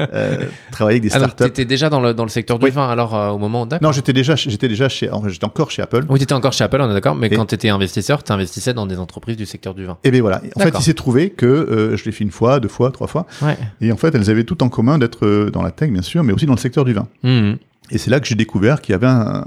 [0.00, 0.36] euh,
[0.70, 1.44] travailler avec des donc, startups.
[1.44, 2.70] t'étais déjà dans le, dans le secteur du Oui.
[2.70, 3.88] vin, alors, au moment, d'accord.
[3.88, 6.04] non, j'étais déjà, j'étais déjà chez, j'étais encore chez Apple.
[6.08, 8.86] Oui, t'étais encore chez Apple, on est d'accord, mais Et- quand t'étais investisseur, t'investissais dans
[8.86, 9.98] des entreprises du secteur du vin.
[10.04, 10.40] Et bien voilà.
[10.54, 13.26] En fait, s'est trouvé que euh, je l'ai fait une fois, deux fois, trois fois.
[13.42, 13.58] Ouais.
[13.80, 16.24] Et en fait, elles avaient tout en commun d'être euh, dans la tech, bien sûr,
[16.24, 17.08] mais aussi dans le secteur du vin.
[17.22, 17.58] Mhm.
[17.90, 19.46] Et c'est là que j'ai découvert qu'il y avait un,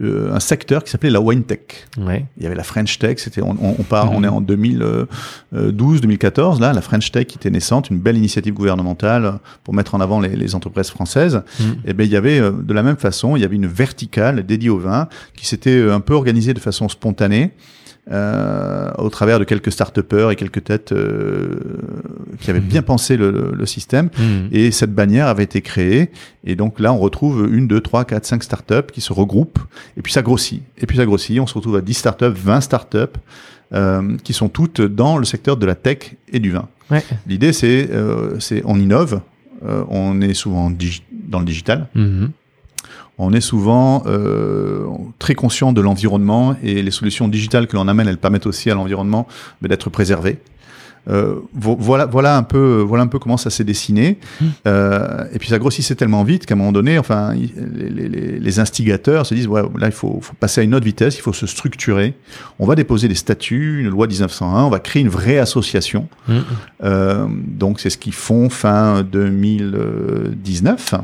[0.00, 1.60] euh, un secteur qui s'appelait la wine tech.
[1.98, 2.26] Ouais.
[2.36, 6.72] Il y avait la French Tech, c'était on, part, on est en 2012, 2014 là,
[6.72, 10.36] la French Tech qui était naissante, une belle initiative gouvernementale pour mettre en avant les,
[10.36, 11.42] les entreprises françaises.
[11.60, 11.76] Mhm.
[11.86, 14.70] Et ben il y avait de la même façon, il y avait une verticale dédiée
[14.70, 17.52] au vin qui s'était un peu organisée de façon spontanée.
[18.10, 21.54] Euh, au travers de quelques start-upers et quelques têtes euh,
[22.40, 24.10] qui avaient bien pensé le, le- le système.
[24.18, 24.48] Mhm.
[24.50, 26.10] Et cette bannière avait été créée.
[26.44, 29.60] Et donc là, on retrouve une, deux, trois, quatre, cinq startups qui se regroupent.
[29.96, 30.62] Et puis ça grossit.
[30.78, 31.38] Et puis ça grossit.
[31.38, 32.98] On se retrouve à 10 startups, 20 startups,
[33.72, 36.68] euh, qui sont toutes dans le secteur de la tech et du vin.
[36.90, 37.04] Ouais.
[37.28, 39.20] L'idée, c'est, euh, c'est, on innove.
[39.64, 40.72] euh, on est souvent
[41.28, 41.86] dans le digital.
[41.94, 42.30] Mhm.
[43.18, 44.86] On est souvent euh,
[45.18, 48.74] très conscient de l'environnement et les solutions digitales que l'on amène, elles permettent aussi à
[48.74, 49.26] l'environnement
[49.60, 50.38] mais d'être préservé.
[51.10, 54.18] Euh, vo- voilà, voilà un peu, voilà un peu comment ça s'est dessiné.
[54.40, 54.44] Mmh.
[54.68, 58.58] Euh, et puis ça grossissait tellement vite qu'à un moment donné, enfin, les, les- les
[58.60, 61.32] instigateurs se disent ouais, là il faut, faut passer à une autre vitesse, il faut
[61.32, 62.14] se structurer.
[62.60, 66.06] On va déposer des statuts, une loi 1901, on va créer une vraie association.
[66.28, 66.44] Mhm.
[66.84, 70.94] Euh, donc c'est ce qu'ils font fin 2019.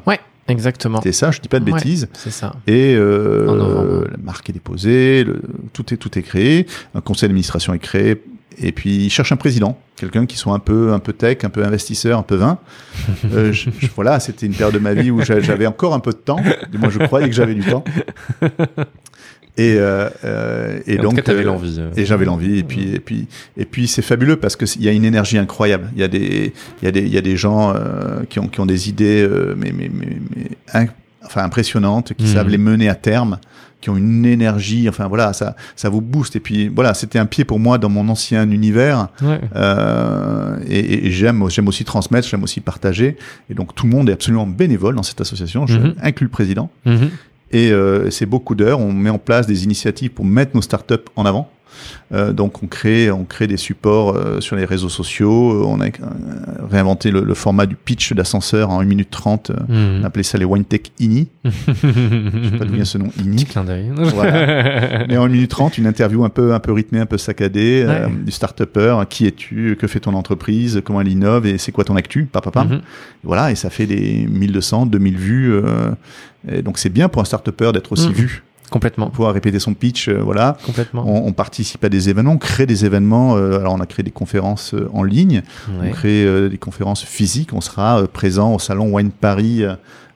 [0.48, 1.00] Exactement.
[1.02, 1.72] C'est ça, je dis pas de Ouais.
[1.78, 2.08] bêtises.
[2.14, 2.54] C'est ça.
[2.66, 5.40] Et euh, la marque est déposée, le-
[5.72, 8.22] tout est tout est créé, un conseil d'administration est créé,
[8.60, 11.50] et puis ils cherchent un président, quelqu'un qui soit un peu un peu tech, un
[11.50, 12.58] peu investisseur, un peu vin.
[13.32, 16.00] Euh, je- je- voilà, c'était une période de ma vie où j'a- j'avais encore un
[16.00, 16.40] peu de temps.
[16.72, 17.84] Moi, je croyais que j'avais du temps.
[19.58, 21.76] Et, euh, euh, et en donc t'avais euh, l'envie.
[21.78, 21.90] euh.
[21.96, 22.58] et j'avais l'envie.
[22.58, 25.36] Et puis, et puis, et puis, c'est fabuleux parce que il y a une énergie
[25.36, 25.90] incroyable.
[25.94, 28.38] Il y a des, il y a des, il y a des gens euh, qui
[28.38, 30.86] ont, qui ont des idées, euh, mais, mais, mais, mais in-
[31.24, 32.32] enfin impressionnantes, qui Mhm.
[32.32, 33.38] savent les mener à terme,
[33.80, 34.88] qui ont une énergie.
[34.88, 36.36] Enfin voilà, ça, ça vous booste.
[36.36, 39.08] Et puis voilà, c'était un pied pour moi dans mon ancien univers.
[39.22, 39.40] Ouais.
[39.56, 43.16] Euh, et et- et j'aime, j'aime aussi transmettre, j'aime aussi partager.
[43.50, 45.66] Et donc tout le monde est absolument bénévole dans cette association.
[45.66, 45.94] Je Mhm.
[46.02, 46.70] inclus le président.
[46.86, 47.10] Mhm.
[47.50, 48.80] Et euh, c'est beaucoup d'heures.
[48.80, 51.50] On met en place des initiatives pour mettre nos startups en avant.
[52.12, 55.52] Euh, donc on crée, on crée des supports euh, sur les réseaux sociaux.
[55.52, 55.90] Euh, On a euh,
[56.70, 59.50] réinventé le, le format du pitch d'ascenseur en 1 minute 30.
[59.50, 61.28] Euh, On appelait ça les WineTech INI.
[61.44, 61.50] Je
[62.50, 63.44] sais pas d'où vient ce nom Petit INI.
[63.44, 63.90] clin d'œil.
[63.94, 65.06] Voilà.
[65.06, 67.84] Mais en 1 minute 30, une interview un peu, un peu rythmée, un peu saccadée
[67.86, 69.02] euh, du start-upper.
[69.10, 69.76] Qui es-tu?
[69.78, 70.80] Que fait ton entreprise?
[70.84, 71.46] Comment elle innove?
[71.46, 72.24] Et c'est quoi ton actu?
[72.24, 72.68] Pam, pam.
[72.68, 72.80] Mhm.
[73.24, 75.52] Voilà, et ça fait des 1200, 2000 vues.
[75.52, 75.90] euh,
[76.50, 78.14] et donc c'est bien pour un start-upper d'être aussi Mhm.
[78.14, 79.08] vu, Complètement.
[79.10, 80.08] pouvoir répéter son pitch.
[80.08, 81.04] euh, voilà, Complètement.
[81.06, 83.36] on, on participe à des événements, on crée des événements.
[83.36, 85.88] euh, alors on a créé des conférences euh, en ligne, Ouais.
[85.88, 87.50] on crée des conférences physiques.
[87.52, 89.62] On sera présent au salon Wine Paris.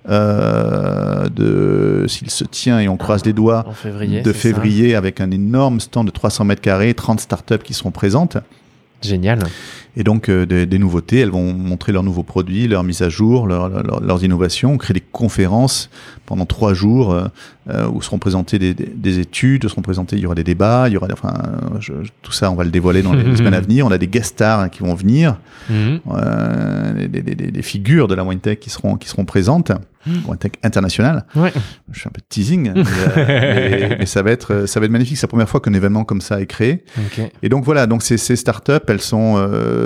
[0.09, 4.21] de s'il se tient et on croise les doigts En février.
[4.23, 7.91] de ça février avec un énorme stand de 300 mètres carrés, 30 startups qui seront
[7.91, 8.37] présentes.
[9.03, 9.41] Génial.
[9.97, 13.09] Et donc euh, des, des nouveautés, elles vont montrer leurs nouveaux produits, leurs mises à
[13.11, 14.73] jour, leurs- innovations.
[14.73, 15.91] On crée des conférences
[16.25, 17.25] pendant trois jours euh,
[17.69, 20.85] euh, où seront présentées des, des- des études, seront présentées, il y aura des débats,
[20.89, 21.35] il y aura, enfin,
[21.81, 23.87] je- tout ça, on va le dévoiler dans les, les semaines à venir.
[23.87, 25.37] On a des guest stars hein, qui vont venir,
[25.69, 26.01] Mhm.
[26.13, 29.71] euh, des, figures de la WineTech qui seront qui seront présentes,
[30.27, 31.25] WineTech internationale.
[31.37, 31.53] Ouais.
[31.93, 32.85] Je fais un peu de teasing, mais, euh,
[33.91, 35.17] mais- mais ça va être ça va être magnifique.
[35.17, 36.85] C'est la première fois qu'un événement comme ça est créé.
[37.43, 39.82] Et donc voilà, donc ces, ces startups, elles sont, euh,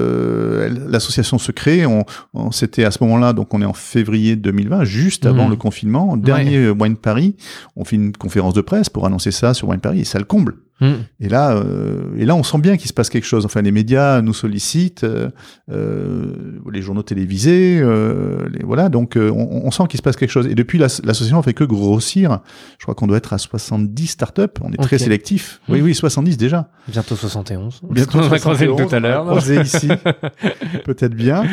[0.88, 1.86] l'association se crée.
[1.86, 2.04] On,
[2.34, 5.50] on- c'était à ce moment-là, donc on est en février 2020, juste avant Mhm.
[5.50, 7.36] le confinement, dernier euh, Wine Paris.
[7.76, 10.24] On fait une conférence de presse pour annoncer ça sur Wine Paris et ça le
[10.24, 10.56] comble.
[10.80, 11.04] Mhm.
[11.20, 13.46] Et là, euh, et là, on sent bien qu'il se passe quelque chose.
[13.46, 15.30] Enfin, les médias nous sollicitent, euh,
[15.70, 18.88] euh, les journaux télévisés, euh, les, voilà.
[18.88, 20.46] Donc, euh, on, on sent qu'il se passe quelque chose.
[20.46, 22.40] Et depuis, l'ass- l'association fait que grossir.
[22.78, 24.42] Je crois qu'on doit être à 70 startups.
[24.60, 25.60] On est très sélectif.
[25.68, 26.68] Oui, oui, 70 déjà.
[26.88, 27.80] Bientôt 71.
[27.90, 29.22] Bientôt On a croisé 71, tout à l'heure.
[29.22, 29.88] on va croiser ici,
[30.84, 31.44] peut-être bien.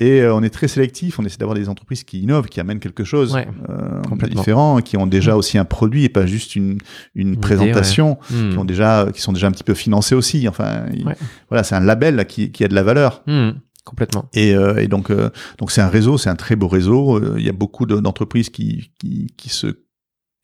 [0.00, 1.18] Et euh, on est très sélectif.
[1.18, 4.96] On essaie d'avoir des entreprises qui innovent, qui amènent quelque chose Ouais, euh, différent, qui
[4.96, 6.78] ont déjà aussi un produit et pas juste une,
[7.14, 8.50] une, présentation Mhm.
[8.50, 11.04] qui ont déjà qui sont déjà un petit peu financés aussi enfin il-
[11.48, 13.54] voilà c'est un label là, qui, qui a de la valeur Mhm.
[13.84, 14.26] Complètement.
[14.34, 17.34] et, euh, et donc euh, donc c'est un réseau c'est un très beau réseau Euh,
[17.38, 19.66] il y a beaucoup de- d'entreprises qui, qui qui se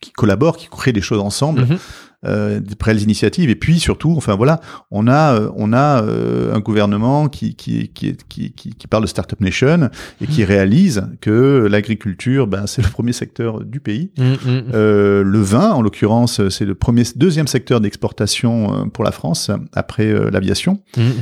[0.00, 1.78] qui collaborent qui créent des choses ensemble Mhm.
[2.26, 6.60] euh, des initiatives et puis surtout enfin voilà on a euh, on a euh, un
[6.60, 9.88] gouvernement qui qui qui, qui qui qui parle de startup nation
[10.20, 14.26] et qui réalise que l'agriculture ben c'est le premier secteur du pays Mhm.
[14.44, 14.64] Mhm.
[14.74, 19.50] euh, le vin, en l'occurrence, c'est le premier, deuxième secteur d'exportation euh, pour la France
[19.72, 20.80] après l'aviation.
[20.96, 21.12] Mhm.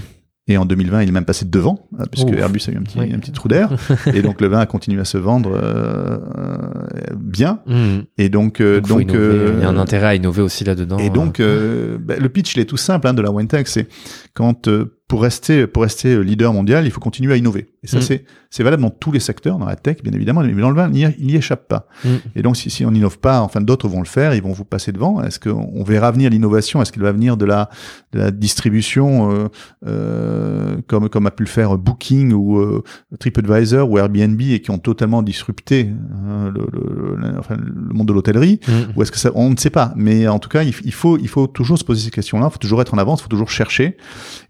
[0.46, 2.36] Et en 2020, il est même passé devant, euh, puisque Ouf.
[2.36, 3.10] Airbus a eu un petit, Oui.
[3.14, 3.70] un petit trou d'air.
[4.14, 7.60] et donc le vin a continué à se vendre euh, euh, bien.
[7.66, 8.04] Mhm.
[8.18, 10.98] Et donc, euh, Donc, euh, il y a un intérêt à innover aussi là-dedans.
[10.98, 13.66] et donc, euh, bah, le pitch, il est tout simple hein, de la WineTech.
[13.68, 13.88] C'est
[14.34, 17.66] quand euh, pour rester pour rester leader mondial, il faut continuer à innover.
[17.82, 18.02] Et ça, Mm.
[18.02, 20.76] c'est c'est valable dans tous les secteurs, dans la tech, bien évidemment, mais dans le
[20.76, 21.88] vin, il n'y- échappe pas.
[22.04, 22.08] Mm.
[22.36, 24.64] Et donc, si, si on n'innove pas, enfin, d'autres vont le faire, ils vont vous
[24.64, 25.20] passer devant.
[25.22, 26.80] Est-ce qu'on verra venir l'innovation?
[26.80, 27.68] Est-ce qu'elle va venir de la,
[28.12, 29.48] de la distribution, euh,
[29.86, 32.82] euh, comme, comme a pu le faire Booking ou euh,
[33.18, 38.08] TripAdvisor ou Airbnb et qui ont totalement disrupté hein, le, le- le- enfin, le monde
[38.08, 38.60] de l'hôtellerie?
[38.66, 38.72] Mm.
[38.96, 39.92] ou est-ce que ça, on ne sait pas.
[39.96, 42.46] Mais en tout cas, il, il faut, il faut toujours se poser ces questions-là.
[42.48, 43.20] Il faut toujours être en avance.
[43.20, 43.96] Il faut toujours chercher.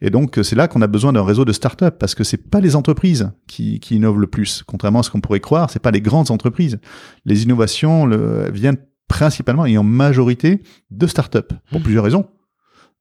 [0.00, 2.60] Et donc, c'est là qu'on a besoin d'un réseau de start-up parce que c'est pas
[2.60, 4.62] les entreprises qui, innovent le plus.
[4.66, 6.78] Contrairement à ce qu'on pourrait croire, c'est pas les grandes entreprises.
[7.24, 8.08] Les innovations
[8.52, 8.78] viennent
[9.08, 12.26] principalement et en majorité de start-up pour plusieurs raisons.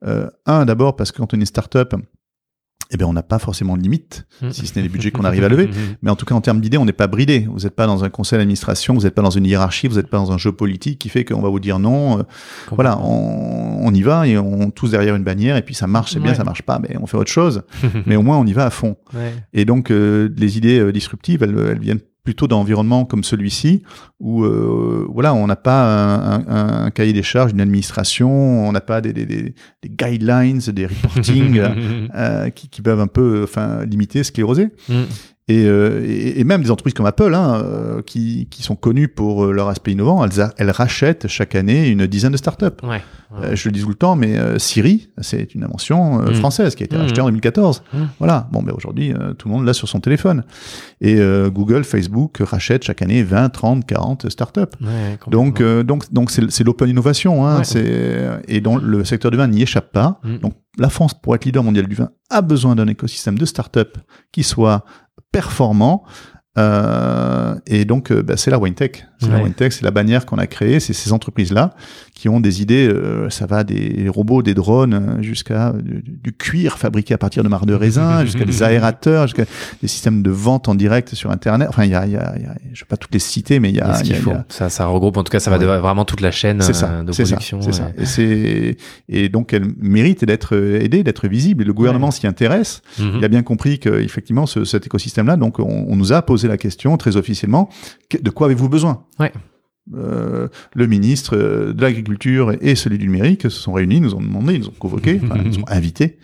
[0.05, 1.95] Euh, un, d'abord parce que quand on est start-up,
[2.93, 4.51] eh bien, on n'a pas forcément de limite, Mm.
[4.51, 5.69] si ce n'est les budgets qu'on arrive à lever.
[6.01, 7.47] Mais en tout cas, en termes d'idées, on n'est pas bridé.
[7.51, 10.07] Vous n'êtes pas dans un conseil d'administration, vous n'êtes pas dans une hiérarchie, vous n'êtes
[10.09, 12.19] pas dans un jeu politique qui fait qu'on va vous dire non.
[12.19, 12.23] Euh,
[12.71, 16.13] Voilà, on, on y va et on tous derrière une bannière et puis ça marche,
[16.13, 17.63] c'est bien, ça marche pas, mais on fait autre chose.
[18.05, 18.95] mais au moins, on y va à fond.
[19.13, 19.33] Ouais.
[19.53, 23.83] Et donc, euh, les idées euh, disruptives, elles, elles viennent plutôt d'environnements comme celui-ci,
[24.19, 28.71] où euh, voilà, on n'a pas un, un- un cahier des charges d'une administration, on
[28.71, 31.59] n'a pas des, des, des, des guidelines, des reporting
[32.15, 34.69] euh, qui, qui peuvent un peu, enfin, limiter, scléroser.
[34.87, 34.93] Mm.
[35.49, 39.09] Et, euh, et, et même des entreprises comme Apple, hein, euh, qui, qui sont connues
[39.09, 42.65] pour euh, leur aspect innovant, elles, a- elles rachètent chaque année une dizaine de startups.
[42.81, 43.01] Ouais.
[43.41, 46.35] Euh, je le dis tout le temps, mais euh, Siri, c'est une invention euh, Mm.
[46.35, 46.99] française qui a été Mm.
[47.01, 47.83] rachetée en 2014.
[47.91, 47.97] Mm.
[48.19, 48.47] Voilà.
[48.53, 50.43] Bon, ben aujourd'hui, euh, tout le monde l'a sur son téléphone.
[51.01, 54.61] Et euh, Google, Facebook rachètent chaque année 20, 30, 40 startups.
[54.79, 57.63] Ouais, Donc, euh, donc, donc c'est l'open innovation, hein,
[58.47, 60.21] et dont le secteur du vin n'y échappe pas.
[60.23, 60.37] Mm.
[60.37, 63.97] Donc, la France, pour être leader mondial du vin, a besoin d'un écosystème de start-up
[64.31, 64.85] qui soit
[65.31, 66.03] performant.
[66.57, 69.05] Euh, et donc, euh, bah, c'est la WineTech.
[69.19, 69.41] C'est la.
[69.41, 70.79] WineTech, c'est la bannière qu'on a créée.
[70.79, 71.71] C'est ces entreprises-là
[72.13, 72.87] qui ont des idées.
[72.87, 77.47] euh, ça va des robots, des drones, jusqu'à du, du cuir fabriqué à partir de
[77.49, 79.45] marc de raisin, jusqu'à des aérateurs, jusqu'à
[79.81, 81.67] des systèmes de vente en direct sur Internet.
[81.69, 83.69] Enfin, il y a, y a, y a- je vais pas toutes les citer, mais
[83.69, 84.31] il y a, ce qu'il faut.
[84.31, 85.79] a- Ça, ça regroupe, en tout cas, ça va Ouais.
[85.79, 87.61] vraiment toute la chaîne ça, de c'est ça, production.
[87.61, 87.91] c'est ça.
[87.97, 88.23] ouais.
[88.25, 88.77] Et
[89.07, 91.63] et donc elle mérite d'être aidée, d'être visible.
[91.63, 92.81] Et le gouvernement s'y intéresse.
[92.99, 93.13] Mhm.
[93.19, 95.37] Il a bien compris que effectivement ce, cet écosystème-là.
[95.37, 97.69] Donc on, on nous a posé la question très officiellement
[98.11, 99.03] de quoi avez-vous besoin?
[99.93, 104.21] Euh, le ministre euh, de l'agriculture et celui du numérique se sont réunis, nous ont
[104.21, 106.17] demandé, ils nous ont convoqués, enfin, ils nous ont invités,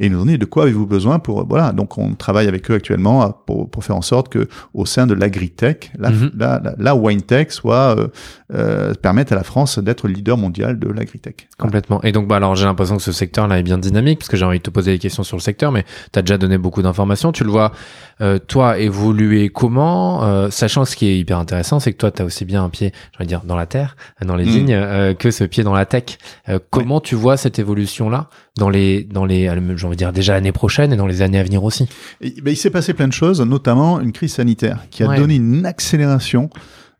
[0.00, 1.70] et ils nous ont dit de quoi avez-vous besoin pour voilà.
[1.70, 5.06] Donc on travaille avec eux actuellement à- pour, pour faire en sorte que au sein
[5.06, 6.30] de l'agritech, la, Mhm.
[6.36, 8.08] la, la, la winetech soit euh,
[8.52, 11.48] euh, permette à la France d'être le leader mondial de l'agritech.
[11.58, 12.02] Complètement.
[12.02, 14.44] Et donc, bah, alors, j'ai l'impression que ce secteur-là est bien dynamique, parce que j'ai
[14.44, 16.82] envie de te poser des questions sur le secteur, mais tu as déjà donné beaucoup
[16.82, 17.30] d'informations.
[17.32, 17.72] Tu le vois,
[18.20, 22.22] euh, toi, évoluer comment, euh, sachant ce qui est hyper intéressant, c'est que toi, tu
[22.22, 24.48] as aussi bien un pied, j'ai envie de dire, dans la terre, dans les Mm.
[24.48, 26.18] vignes, euh, que ce pied dans la tech.
[26.48, 30.12] Euh, comment tu vois cette évolution-là dans les, dans les, euh, j'ai envie de dire,
[30.12, 31.88] déjà l'année prochaine et dans les années à venir aussi?
[32.20, 35.16] Et, ben, il s'est passé plein de choses, notamment une crise sanitaire qui a Ouais.
[35.18, 36.50] donné une accélération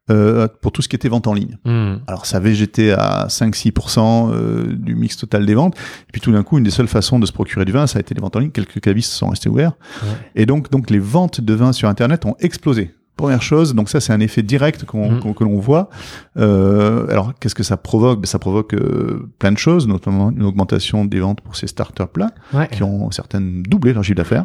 [0.09, 1.59] euh, pour tout ce qui était vente en ligne.
[1.65, 1.97] Hmm.
[2.07, 5.75] Alors ça avait j'étais à 5-6% euh, du mix total des ventes.
[5.77, 7.99] Et puis tout d'un coup, une des seules façons de se procurer du vin, ça
[7.99, 8.53] a été les ventes en ligne.
[8.53, 9.73] Quelques cavistes sont restés ouverts.
[10.05, 10.09] Ouais.
[10.37, 12.95] Et donc, donc les ventes de vin sur Internet ont explosé.
[13.17, 15.89] Première chose, donc ça c'est un effet direct qu'on, qu'on- que l'on voit.
[16.37, 18.21] Euh, alors qu'est-ce que ça provoque?
[18.21, 22.31] Ben, Ça provoque euh, plein de choses, notamment une augmentation des ventes pour ces startups-là
[22.53, 22.69] Ouais.
[22.69, 24.45] qui ont certaines doublé leur chiffre d'affaires.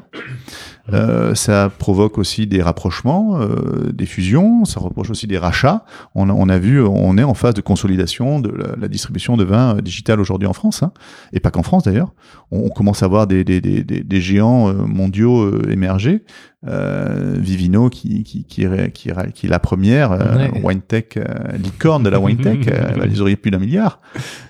[0.93, 5.85] Euh, ça provoque aussi des rapprochements, euh, des fusions, ça reproche aussi des rachats.
[6.15, 9.37] On a, on a vu, on est en phase de consolidation de la, la distribution
[9.37, 10.91] de vin euh, digital aujourd'hui en France, hein,
[11.33, 12.13] et pas qu'en France d'ailleurs.
[12.51, 16.23] On, on commence à voir des, des, des, des, géants euh, mondiaux émerger.
[16.67, 20.51] Euh, Vivino qui, qui, qui, est, qui, est, qui est la première, Ouais.
[20.63, 21.17] WineTech,
[21.57, 22.69] licorne de la WineTech,
[23.09, 23.99] ils auraient plus d'un milliard.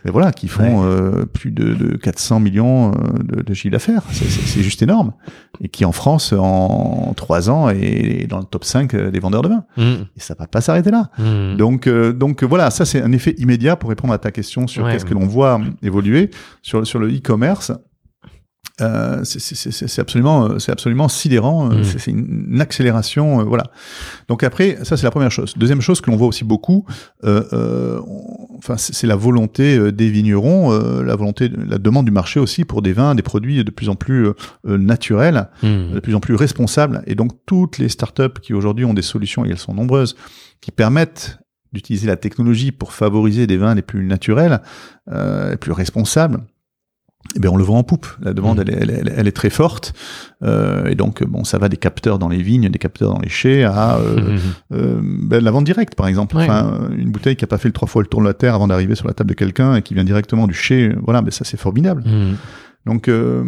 [0.04, 0.86] Mais voilà, qui font
[1.32, 4.04] plus de, de 400 millions de, de chiffre d'affaires.
[4.12, 5.14] C'est juste énorme.
[5.62, 9.50] Et qui en France, en trois ans, est dans le top 5 des vendeurs de
[9.50, 9.64] vin.
[9.78, 10.04] Hmm.
[10.16, 11.10] Et ça va pas s'arrêter là.
[11.18, 11.56] Hmm.
[11.58, 14.84] Donc, euh, donc voilà, ça c'est un effet immédiat pour répondre à ta question sur
[14.84, 14.94] Ouais.
[14.94, 17.72] qu'est-ce que l'on voit évoluer sur, sur le e-commerce.
[18.82, 19.40] Euh, c'est-
[19.88, 21.72] c'est absolument, euh, c'est absolument sidérant.
[21.72, 21.84] euh, Mm.
[21.84, 23.66] C'est une, une accélération, euh, voilà.
[24.28, 25.54] Donc après, ça c'est la première chose.
[25.58, 26.86] Deuxième chose que l'on voit aussi beaucoup,
[27.24, 32.06] euh, euh, on- enfin c'est la volonté euh, des vignerons, euh, la volonté, la demande
[32.06, 34.34] du marché aussi pour des vins, des produits de plus en plus euh,
[34.68, 35.94] euh, naturels Hmm.
[35.94, 37.04] de plus en plus responsables.
[37.08, 40.16] Et donc, toutes les startups qui aujourd'hui ont des solutions, et elles sont nombreuses,
[40.62, 41.40] qui permettent
[41.74, 44.62] d'utiliser la technologie pour favoriser des vins les plus naturels,
[45.12, 46.42] euh, les plus responsables,
[47.36, 48.08] eh bien, on le voit en poupe.
[48.22, 48.66] La demande, Mhm.
[48.68, 49.94] elle, est- elle, est- elle très forte.
[50.44, 53.30] Euh, et donc, bon, ça va des capteurs dans les vignes, des capteurs dans les
[53.30, 54.38] chais, à euh,
[54.74, 56.36] euh, ben, la vente directe, par exemple.
[56.36, 56.44] Ouais.
[56.44, 58.56] Enfin, une bouteille qui a pas fait le trois fois le tour de la terre
[58.56, 61.22] avant d'arriver sur la table de quelqu'un et qui vient directement du chai, euh, voilà,
[61.22, 62.04] ben ça c'est formidable.
[62.06, 62.34] Hmm.
[62.86, 63.44] Donc, euh,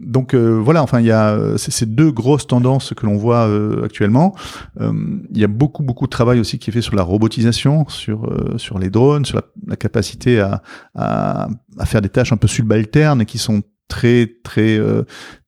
[0.00, 0.82] donc euh, voilà.
[0.82, 3.48] Enfin, il y a euh, ces deux grosses tendances que l'on voit
[3.84, 4.34] actuellement.
[4.80, 8.30] il y a beaucoup beaucoup de travail aussi qui est fait sur la robotisation, sur
[8.56, 10.62] sur les drones, sur la, la capacité à,
[10.94, 11.48] à,
[11.78, 14.80] à faire des tâches un peu subalternes qui sont très très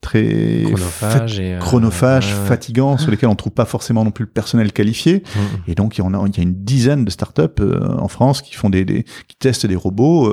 [0.03, 4.73] très chronophage, et, chronophage fatigant sur lesquels on trouve pas forcément non plus le personnel
[4.73, 5.41] qualifié mmh.
[5.71, 7.63] et donc il y en a il y a une dizaine de startups
[7.99, 10.31] en France qui font des, des qui testent des robots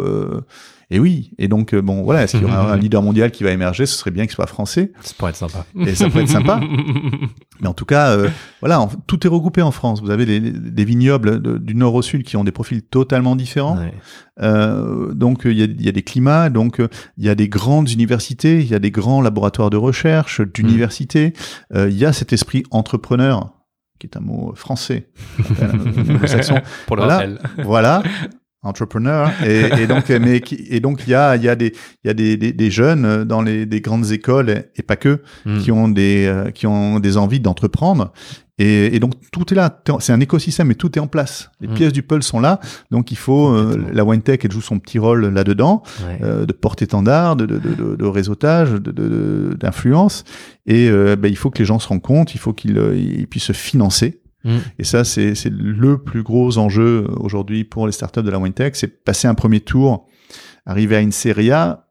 [0.93, 3.43] et oui, et donc euh, bon voilà, est-ce qu'il y aura un leader mondial qui
[3.43, 4.91] va émerger Ce serait bien qu'il soit français.
[5.01, 5.65] Ça pourrait être sympa.
[5.87, 6.61] Et ça pourrait être sympa.
[7.61, 8.29] Mais en tout cas, euh,
[8.59, 10.03] voilà, tout est regroupé en France.
[10.03, 13.79] Vous avez des vignobles du nord au sud qui ont des profils totalement différents.
[14.39, 16.79] Euh, donc il y a, y a, des climats, donc
[17.17, 21.33] il y a des grandes universités, il y a des grands laboratoires de recherche, d'université.
[21.73, 21.87] Mm.
[21.89, 23.51] Il y a cet esprit entrepreneur
[23.97, 25.09] qui est un mot français,
[26.85, 27.27] Pour le voilà,
[27.63, 28.03] voilà
[28.63, 29.29] entrepreneur.
[29.45, 32.09] Et, et, donc mais et donc il y a il y a des il y
[32.09, 35.59] a des, des, des, jeunes dans les des grandes écoles et pas que hmm.
[35.59, 38.11] qui ont des euh, qui ont des envies d'entreprendre.
[38.59, 39.81] Et, et, donc tout est là.
[39.99, 41.49] C'est un écosystème et tout est en place.
[41.59, 41.73] Les hmm.
[41.73, 42.59] pièces du puzzle sont là.
[42.91, 45.81] Donc il faut euh, la WineTech elle joue son petit rôle là dedans
[46.21, 50.23] euh, de porte-étendard de, de, de, de, réseautage d'influence.
[50.65, 53.53] Et ben, il faut que les gens se rendent compte il faut qu'ils puissent se
[53.53, 54.57] financer Mm.
[54.79, 59.03] Et ça, c'est le plus gros enjeu aujourd'hui pour les startups de la WineTech, c'est
[59.03, 60.07] passer un premier tour,
[60.65, 61.87] arriver à une série A.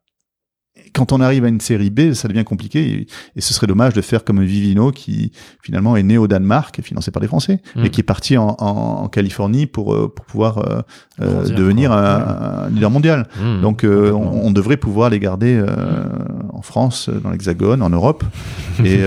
[0.95, 4.03] Quand on arrive à une série B, ça devient compliqué et, ce serait dommage de
[4.03, 5.33] faire comme Vivino qui
[5.63, 7.83] finalement est né au Danemark, financé par des Français, mm.
[7.83, 10.83] mais qui est parti en, en, Californie pour euh, pour pouvoir euh,
[11.21, 13.29] euh devenir un, leader mondial.
[13.41, 13.61] Mm.
[13.63, 15.63] Donc euh, on, on, devrait pouvoir les garder
[16.53, 18.25] en France, dans l'Hexagone, en Europe,
[18.85, 19.03] et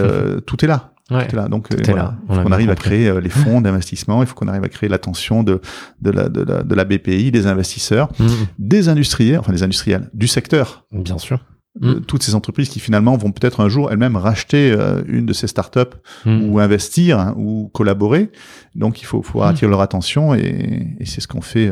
[0.46, 0.95] tout est là.
[1.12, 1.48] Ouais, là.
[1.48, 2.18] Donc, euh, voilà.
[2.30, 4.70] il faut qu'on arrive à créer euh, les fonds d'investissement, il faut qu'on arrive à
[4.70, 5.62] créer l'attention de,
[6.02, 8.26] de, la, de, la, de la BPI, des investisseurs, mmh.
[8.58, 10.86] des industriels, enfin des industriels, du secteur.
[10.92, 11.40] Bien sûr.
[11.80, 12.00] Mmh.
[12.08, 15.48] Toutes ces entreprises qui finalement vont peut-être un jour elles-mêmes racheter euh, une de ces
[15.48, 15.82] startups
[16.26, 16.50] mmh.
[16.50, 18.32] ou investir hein, ou collaborer.
[18.74, 21.72] Donc il faut, faut attirer leur attention et, et c'est ce qu'on fait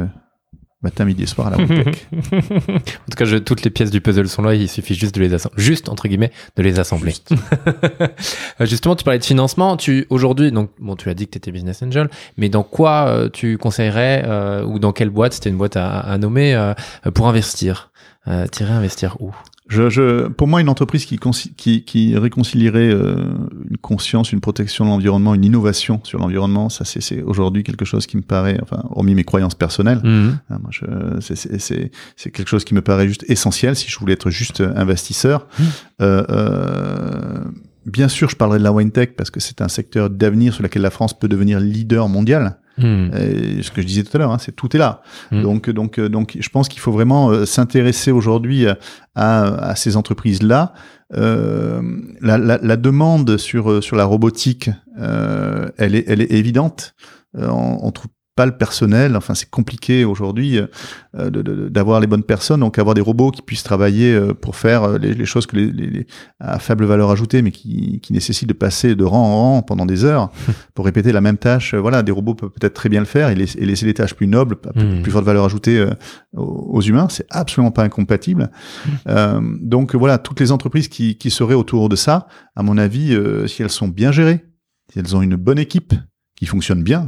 [0.84, 2.08] matin, midi et soir à la WineTech.
[2.14, 5.22] en tout cas, je, toutes les pièces du puzzle sont là, il suffit juste de
[5.22, 7.14] les assembler, juste entre guillemets, de les assembler.
[8.62, 9.78] Euh, justement, tu parlais de financement.
[9.78, 13.08] Tu aujourd'hui, donc bon, tu as dit que tu étais business angel, mais dans quoi
[13.08, 16.74] euh, tu conseillerais euh, ou dans quelle boîte, c'était une boîte à, à nommer
[17.14, 17.92] pour investir,
[18.52, 19.34] tirer investir où?
[19.74, 21.20] Je, je, pour moi, une entreprise qui,
[21.58, 23.16] qui, qui réconcilierait euh,
[23.70, 28.06] une conscience, une protection de l'environnement, une innovation sur l'environnement, ça c'est aujourd'hui quelque chose
[28.06, 30.30] qui me paraît, enfin, hormis mes croyances personnelles, mmh.
[30.50, 35.48] hein, c'est quelque chose qui me paraît juste essentiel si je voulais être juste investisseur.
[35.58, 35.64] Mmh.
[36.02, 37.44] Euh, euh,
[37.86, 40.64] bien sûr, je parlerai de la wine tech parce que c'est un secteur d'avenir sur
[40.64, 42.60] lequel la France peut devenir leader mondial.
[42.78, 43.12] Hmm.
[43.14, 45.04] ce que je disais tout à l'heure, hein, c'est tout est là.
[45.32, 45.44] Hmm.
[45.44, 48.76] Donc, donc, donc, je pense qu'il faut vraiment euh, s'intéresser aujourd'hui à,
[49.16, 50.74] à, ces entreprises-là.
[51.16, 51.82] Euh,
[52.22, 56.96] la, la, la, demande sur euh, sur la robotique, euh, elle est elle est évidente.
[57.36, 59.16] on, on trouve pas le personnel.
[59.16, 60.60] Enfin, c'est compliqué aujourd'hui
[61.16, 62.62] euh, d'avoir les bonnes personnes.
[62.62, 65.72] Donc, avoir des robots qui puissent travailler euh, pour faire euh, les, choses que les,
[65.72, 66.08] les,
[66.40, 69.86] à faible valeur ajoutée, mais qui, qui nécessitent de passer de rang en rang pendant
[69.86, 70.32] des heures
[70.74, 71.76] pour répéter la même tâche.
[71.76, 74.56] Voilà, des robots peuvent peut-être très bien le faire et, laisser les tâches plus nobles,
[74.56, 75.06] plus, mmh.
[75.06, 75.86] forte valeur ajoutée
[76.36, 77.08] aux, humains.
[77.10, 78.50] C'est absolument pas incompatible.
[79.06, 79.60] Mmh.
[79.62, 83.16] donc, voilà, toutes les entreprises qui, qui seraient autour de ça, à mon avis,
[83.48, 84.44] si elles sont bien gérées,
[84.92, 85.94] si elles ont une bonne équipe
[86.36, 87.08] qui fonctionne bien,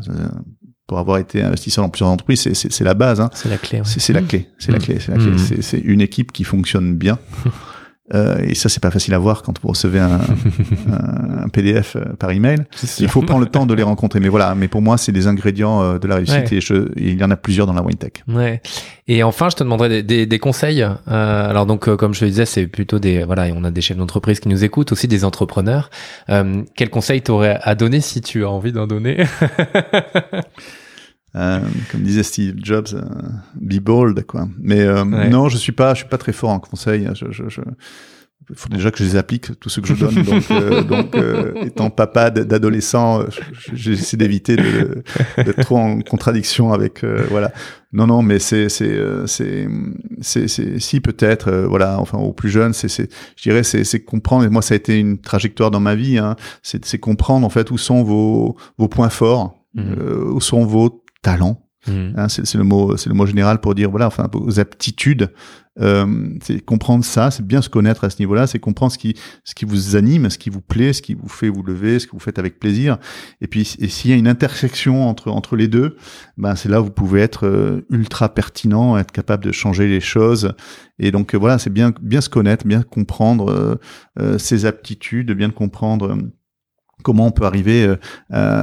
[0.87, 3.19] pour avoir été investisseur dans plusieurs entreprises, c'est la base.
[3.19, 3.29] Hein.
[3.33, 3.81] C'est la clé.
[3.83, 4.49] C'est la clé.
[4.59, 4.97] C'est la clé.
[4.99, 5.31] C'est la clé.
[5.31, 5.61] Mmh.
[5.61, 7.17] C'est une équipe qui fonctionne bien.
[8.13, 10.19] Euh, et ça, c'est pas facile à voir quand vous recevez un,
[11.43, 12.59] un, PDF euh, par email.
[12.99, 14.19] Il faut prendre le temps de les rencontrer.
[14.19, 17.19] Mais voilà, mais pour moi, c'est des ingrédients euh, de la réussite et, je, il
[17.19, 18.23] y en a plusieurs dans la wine tech.
[18.27, 18.61] Ouais.
[19.07, 20.81] Et enfin, je te demanderais des, des, des conseils.
[20.81, 23.81] Euh, alors donc, euh, comme je te disais, c'est plutôt des voilà, on a des
[23.81, 25.91] chefs d'entreprise qui nous écoutent, aussi des entrepreneurs.
[26.29, 29.25] Euh, quel conseil t'aurais à donner si tu as envie d'en donner?
[31.35, 31.59] Euh,
[31.91, 33.01] comme disait Steve Jobs, euh,
[33.59, 34.47] be bold, quoi.
[34.57, 37.09] Mais euh, non, je suis pas, je suis pas très fort en conseil.
[37.13, 37.61] Je, je, je...
[38.49, 40.13] Il faut déjà que je les applique, tous ceux que je donne.
[40.23, 41.15] Donc, euh, donc
[41.65, 43.23] étant papa d'adolescent,
[43.73, 47.03] j'essaie d'éviter d'être trop en contradiction avec.
[47.03, 47.51] voilà.
[47.91, 49.67] Non, non, mais c'est c'est c'est
[50.21, 51.99] c'est si peut-être voilà.
[51.99, 54.45] Enfin, aux plus jeunes, c'est c'est je dirais c'est c'est comprendre.
[54.45, 56.19] Et moi, ça a été une trajectoire dans ma vie.
[56.19, 59.93] Hein, c'est c'est comprendre en fait où sont vos vos points forts, mmh.
[60.33, 62.13] où sont vos talents Mhm.
[62.17, 65.31] Hein, c'est le mot, c'est le mot général pour dire voilà, enfin vos aptitudes.
[65.81, 69.15] Euh, c'est comprendre ça, c'est bien se connaître à ce niveau-là, c'est comprendre ce qui,
[69.43, 72.07] ce qui vous anime, ce qui vous plaît, ce qui vous fait vous lever, ce
[72.07, 72.97] que vous faites avec plaisir.
[73.41, 75.97] Et puis, et s'il y a une intersection entre entre les deux,
[76.37, 80.01] ben c'est là où vous pouvez être euh, ultra pertinent, être capable de changer les
[80.01, 80.53] choses.
[80.97, 83.75] Et donc euh, voilà, c'est bien bien se connaître, bien comprendre euh,
[84.19, 86.17] euh, ses aptitudes, bien comprendre.
[86.99, 87.95] Euh, Comment on peut arriver euh,
[88.31, 88.61] à,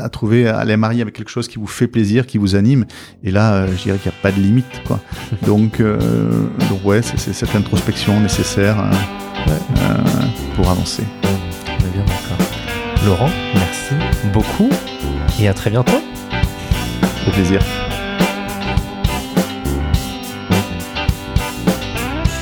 [0.00, 2.54] à- à trouver, à les marier avec quelque chose qui vous fait plaisir, qui vous
[2.54, 2.84] anime.
[3.24, 5.00] Et là, euh, je dirais qu'il n'y a pas de limite, quoi.
[5.46, 5.98] Donc, euh,
[6.68, 8.90] donc ouais, c'est cette introspection nécessaire hein,
[9.48, 9.98] euh,
[10.56, 11.04] pour avancer.
[11.22, 12.46] Bien d'accord.
[13.06, 13.94] Laurent, merci
[14.32, 14.70] beaucoup
[15.40, 16.00] et à très bientôt.
[17.26, 17.60] Au plaisir.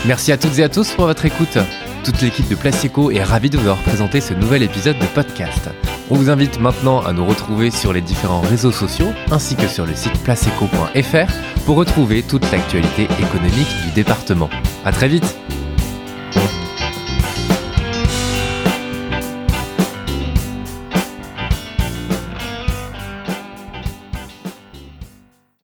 [0.07, 1.57] Merci à toutes et à tous pour votre écoute.
[2.05, 5.69] Toute l'équipe de Placeco est ravie de vous avoir présenté ce nouvel épisode de podcast.
[6.09, 9.85] On vous invite maintenant à nous retrouver sur les différents réseaux sociaux ainsi que sur
[9.85, 11.33] le site placeco.fr
[11.67, 14.49] pour retrouver toute l'actualité économique du département.
[14.85, 15.37] À très vite